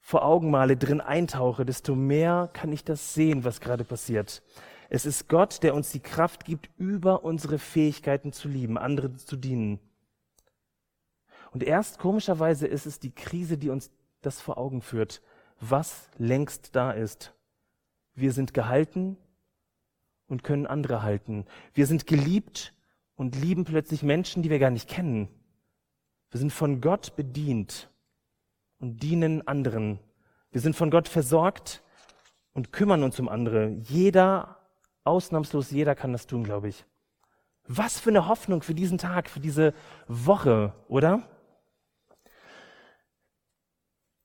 vor 0.00 0.24
Augen 0.24 0.50
male, 0.50 0.78
drin 0.78 1.02
eintauche, 1.02 1.66
desto 1.66 1.94
mehr 1.94 2.48
kann 2.54 2.72
ich 2.72 2.84
das 2.84 3.12
sehen, 3.12 3.44
was 3.44 3.60
gerade 3.60 3.84
passiert. 3.84 4.42
Es 4.88 5.04
ist 5.04 5.28
Gott, 5.28 5.62
der 5.62 5.74
uns 5.74 5.92
die 5.92 6.00
Kraft 6.00 6.46
gibt, 6.46 6.70
über 6.78 7.24
unsere 7.24 7.58
Fähigkeiten 7.58 8.32
zu 8.32 8.48
lieben, 8.48 8.78
anderen 8.78 9.18
zu 9.18 9.36
dienen. 9.36 9.78
Und 11.50 11.62
erst 11.62 11.98
komischerweise 11.98 12.66
ist 12.66 12.86
es 12.86 12.98
die 12.98 13.14
Krise, 13.14 13.58
die 13.58 13.68
uns 13.68 13.90
das 14.22 14.40
vor 14.40 14.56
Augen 14.56 14.80
führt, 14.80 15.20
was 15.60 16.08
längst 16.16 16.74
da 16.74 16.92
ist. 16.92 17.34
Wir 18.18 18.32
sind 18.32 18.52
gehalten 18.52 19.16
und 20.26 20.42
können 20.42 20.66
andere 20.66 21.02
halten. 21.02 21.46
Wir 21.72 21.86
sind 21.86 22.06
geliebt 22.06 22.74
und 23.14 23.36
lieben 23.36 23.64
plötzlich 23.64 24.02
Menschen, 24.02 24.42
die 24.42 24.50
wir 24.50 24.58
gar 24.58 24.70
nicht 24.70 24.88
kennen. 24.88 25.28
Wir 26.30 26.40
sind 26.40 26.52
von 26.52 26.80
Gott 26.80 27.14
bedient 27.14 27.90
und 28.80 29.02
dienen 29.02 29.46
anderen. 29.46 30.00
Wir 30.50 30.60
sind 30.60 30.74
von 30.74 30.90
Gott 30.90 31.08
versorgt 31.08 31.82
und 32.54 32.72
kümmern 32.72 33.04
uns 33.04 33.20
um 33.20 33.28
andere. 33.28 33.68
Jeder, 33.68 34.58
ausnahmslos 35.04 35.70
jeder 35.70 35.94
kann 35.94 36.12
das 36.12 36.26
tun, 36.26 36.42
glaube 36.42 36.68
ich. 36.68 36.84
Was 37.68 38.00
für 38.00 38.10
eine 38.10 38.26
Hoffnung 38.26 38.62
für 38.62 38.74
diesen 38.74 38.98
Tag, 38.98 39.28
für 39.28 39.40
diese 39.40 39.74
Woche, 40.08 40.72
oder? 40.88 41.22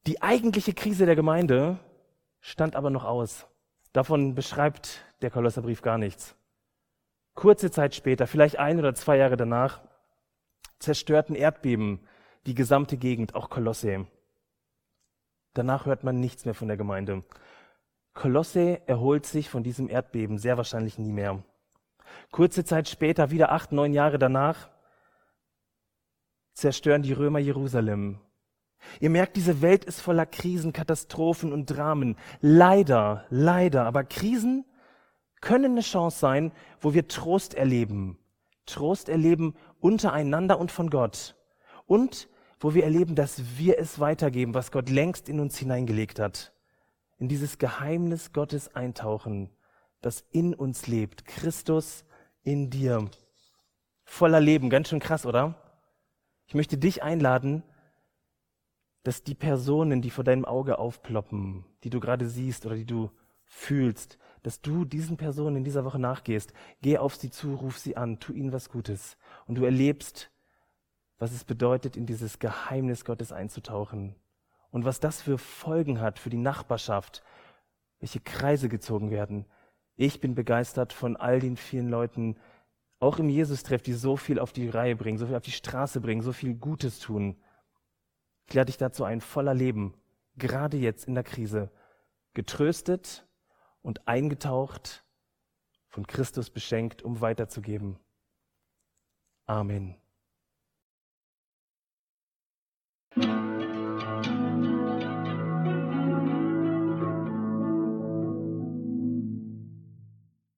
Die 0.08 0.22
eigentliche 0.22 0.74
Krise 0.74 1.06
der 1.06 1.16
Gemeinde 1.16 1.78
stand 2.40 2.76
aber 2.76 2.90
noch 2.90 3.04
aus. 3.04 3.46
Davon 3.94 4.36
beschreibt 4.36 5.06
der 5.22 5.32
Kolosserbrief 5.32 5.82
gar 5.82 5.98
nichts. 5.98 6.36
Kurze 7.36 7.72
Zeit 7.72 7.96
später, 7.96 8.28
vielleicht 8.28 8.58
ein 8.58 8.80
oder 8.80 8.94
zwei 8.96 9.18
Jahre 9.18 9.38
danach, 9.38 9.82
zerstörten 10.80 11.36
Erdbeben 11.36 12.06
die 12.46 12.56
gesamte 12.56 12.98
Gegend, 12.98 13.36
auch 13.36 13.50
Kolosse. 13.50 14.08
Danach 15.54 15.86
hört 15.86 16.04
man 16.04 16.20
nichts 16.20 16.46
mehr 16.46 16.56
von 16.56 16.68
der 16.68 16.78
Gemeinde. 16.78 17.24
Kolosse 18.14 18.88
erholt 18.88 19.26
sich 19.26 19.50
von 19.50 19.64
diesem 19.64 19.90
Erdbeben 19.90 20.38
sehr 20.38 20.58
wahrscheinlich 20.58 20.98
nie 20.98 21.12
mehr. 21.12 21.44
Kurze 22.32 22.66
Zeit 22.66 22.90
später, 22.90 23.32
wieder 23.32 23.52
acht, 23.52 23.72
neun 23.72 23.94
Jahre 23.94 24.20
danach, 24.20 24.70
zerstören 26.54 27.02
die 27.02 27.14
Römer 27.14 27.40
Jerusalem. 27.40 28.20
Ihr 29.00 29.10
merkt, 29.10 29.36
diese 29.36 29.62
Welt 29.62 29.86
ist 29.86 30.02
voller 30.02 30.26
Krisen, 30.26 30.74
Katastrophen 30.74 31.54
und 31.54 31.66
Dramen. 31.68 32.18
Leider, 32.42 33.26
leider. 33.30 33.86
Aber 33.86 34.04
Krisen 34.04 34.66
können 35.42 35.74
eine 35.74 35.82
Chance 35.82 36.20
sein, 36.20 36.52
wo 36.80 36.94
wir 36.94 37.08
Trost 37.08 37.54
erleben. 37.54 38.18
Trost 38.66 39.10
erleben 39.10 39.56
untereinander 39.80 40.58
und 40.60 40.72
von 40.72 40.90
Gott. 40.90 41.36
Und 41.86 42.30
wo 42.60 42.74
wir 42.74 42.86
erleben, 42.86 43.16
dass 43.16 43.58
wir 43.58 43.78
es 43.78 44.00
weitergeben, 44.00 44.54
was 44.54 44.72
Gott 44.72 44.90
längst 44.90 45.28
in 45.28 45.42
uns 45.42 45.58
hineingelegt 45.58 46.20
hat. 46.20 46.54
In 47.20 47.28
dieses 47.28 47.58
Geheimnis 47.58 48.32
Gottes 48.32 48.74
eintauchen, 48.74 49.50
das 50.02 50.24
in 50.32 50.54
uns 50.54 50.88
lebt. 50.88 51.26
Christus 51.26 52.06
in 52.42 52.70
dir. 52.70 53.10
Voller 54.06 54.40
Leben, 54.40 54.70
ganz 54.70 54.90
schön 54.90 55.00
krass, 55.00 55.26
oder? 55.26 55.56
Ich 56.48 56.56
möchte 56.56 56.78
dich 56.78 57.04
einladen, 57.04 57.64
dass 59.04 59.24
die 59.24 59.36
Personen, 59.36 60.02
die 60.02 60.10
vor 60.10 60.24
deinem 60.24 60.46
Auge 60.46 60.80
aufploppen, 60.80 61.66
die 61.84 61.90
du 61.90 62.00
gerade 62.00 62.28
siehst 62.28 62.66
oder 62.66 62.76
die 62.76 62.86
du 62.86 63.12
fühlst, 63.46 64.18
dass 64.42 64.62
du 64.62 64.86
diesen 64.86 65.18
Personen 65.18 65.58
in 65.58 65.64
dieser 65.64 65.86
Woche 65.86 66.00
nachgehst. 66.00 66.54
Geh 66.82 66.98
auf 66.98 67.16
sie 67.16 67.30
zu, 67.30 67.56
ruf 67.56 67.78
sie 67.78 67.98
an, 67.98 68.20
tu 68.20 68.34
ihnen 68.34 68.52
was 68.52 68.70
Gutes. 68.70 69.18
Und 69.46 69.56
du 69.56 69.66
erlebst, 69.66 70.32
was 71.18 71.32
es 71.32 71.44
bedeutet, 71.44 71.96
in 71.96 72.06
dieses 72.06 72.40
Geheimnis 72.40 73.06
Gottes 73.06 73.32
einzutauchen. 73.32 74.16
Und 74.72 74.86
was 74.86 75.00
das 75.00 75.22
für 75.22 75.38
Folgen 75.38 76.02
hat 76.02 76.20
für 76.20 76.30
die 76.30 76.38
Nachbarschaft, 76.38 77.24
welche 78.00 78.20
Kreise 78.20 78.70
gezogen 78.70 79.12
werden. 79.12 79.46
Ich 79.96 80.20
bin 80.20 80.36
begeistert 80.36 80.92
von 80.92 81.16
all 81.16 81.40
den 81.40 81.56
vielen 81.56 81.90
Leuten, 81.90 82.38
auch 83.00 83.20
im 83.20 83.30
Jesus-Treff, 83.30 83.82
die 83.82 83.94
so 83.94 84.18
viel 84.18 84.40
auf 84.40 84.52
die 84.52 84.68
Reihe 84.68 84.96
bringen, 84.96 85.18
so 85.18 85.28
viel 85.28 85.36
auf 85.36 85.44
die 85.44 85.52
Straße 85.52 86.02
bringen, 86.02 86.22
so 86.22 86.34
viel 86.34 86.56
Gutes 86.56 87.00
tun. 87.00 87.38
Ich 88.48 88.54
lade 88.54 88.68
dich 88.68 88.78
dazu 88.78 89.04
ein, 89.04 89.22
voller 89.22 89.54
Leben, 89.54 89.94
gerade 90.38 90.78
jetzt 90.78 91.06
in 91.06 91.16
der 91.16 91.24
Krise, 91.24 91.72
getröstet 92.34 93.28
und 93.82 94.08
eingetaucht, 94.08 95.06
von 95.88 96.08
Christus 96.08 96.50
beschenkt, 96.50 97.04
um 97.04 97.22
weiterzugeben. 97.22 98.00
Amen. 99.46 100.03